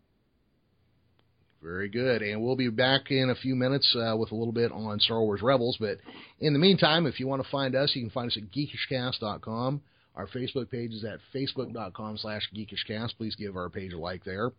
Very 1.61 1.87
good. 1.87 2.23
And 2.23 2.41
we'll 2.41 2.55
be 2.55 2.69
back 2.69 3.11
in 3.11 3.29
a 3.29 3.35
few 3.35 3.55
minutes 3.55 3.95
uh, 3.95 4.17
with 4.17 4.31
a 4.31 4.35
little 4.35 4.51
bit 4.51 4.71
on 4.71 4.99
Star 4.99 5.21
Wars 5.21 5.43
Rebels. 5.43 5.77
But 5.79 5.99
in 6.39 6.53
the 6.53 6.59
meantime, 6.59 7.05
if 7.05 7.19
you 7.19 7.27
want 7.27 7.43
to 7.43 7.49
find 7.49 7.75
us, 7.75 7.91
you 7.93 8.01
can 8.01 8.09
find 8.09 8.31
us 8.31 8.37
at 8.37 8.51
geekishcast.com. 8.51 9.81
Our 10.15 10.27
Facebook 10.27 10.69
page 10.69 10.91
is 10.91 11.03
at 11.03 11.19
facebook.com 11.33 12.17
slash 12.17 12.49
geekishcast. 12.55 13.17
Please 13.17 13.35
give 13.35 13.55
our 13.55 13.69
page 13.69 13.93
a 13.93 13.97
like 13.97 14.23
there. 14.23 14.51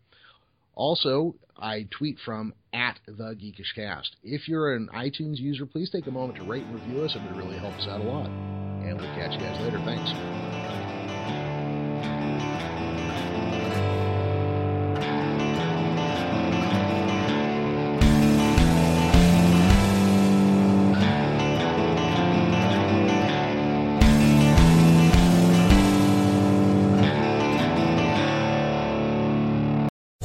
Also, 0.74 1.34
I 1.58 1.86
tweet 1.90 2.18
from 2.24 2.54
at 2.72 2.98
the 3.06 3.36
geekishcast. 3.36 4.08
If 4.22 4.48
you're 4.48 4.74
an 4.74 4.88
iTunes 4.94 5.38
user, 5.38 5.66
please 5.66 5.90
take 5.90 6.06
a 6.06 6.10
moment 6.10 6.38
to 6.38 6.44
rate 6.44 6.64
and 6.64 6.74
review 6.74 7.02
us. 7.02 7.14
It 7.14 7.22
would 7.22 7.36
really 7.36 7.58
help 7.58 7.74
us 7.74 7.86
out 7.88 8.00
a 8.00 8.04
lot. 8.04 8.26
And 8.26 8.98
we'll 8.98 9.14
catch 9.14 9.32
you 9.32 9.40
guys 9.40 9.60
later. 9.60 9.78
Thanks. 9.84 10.51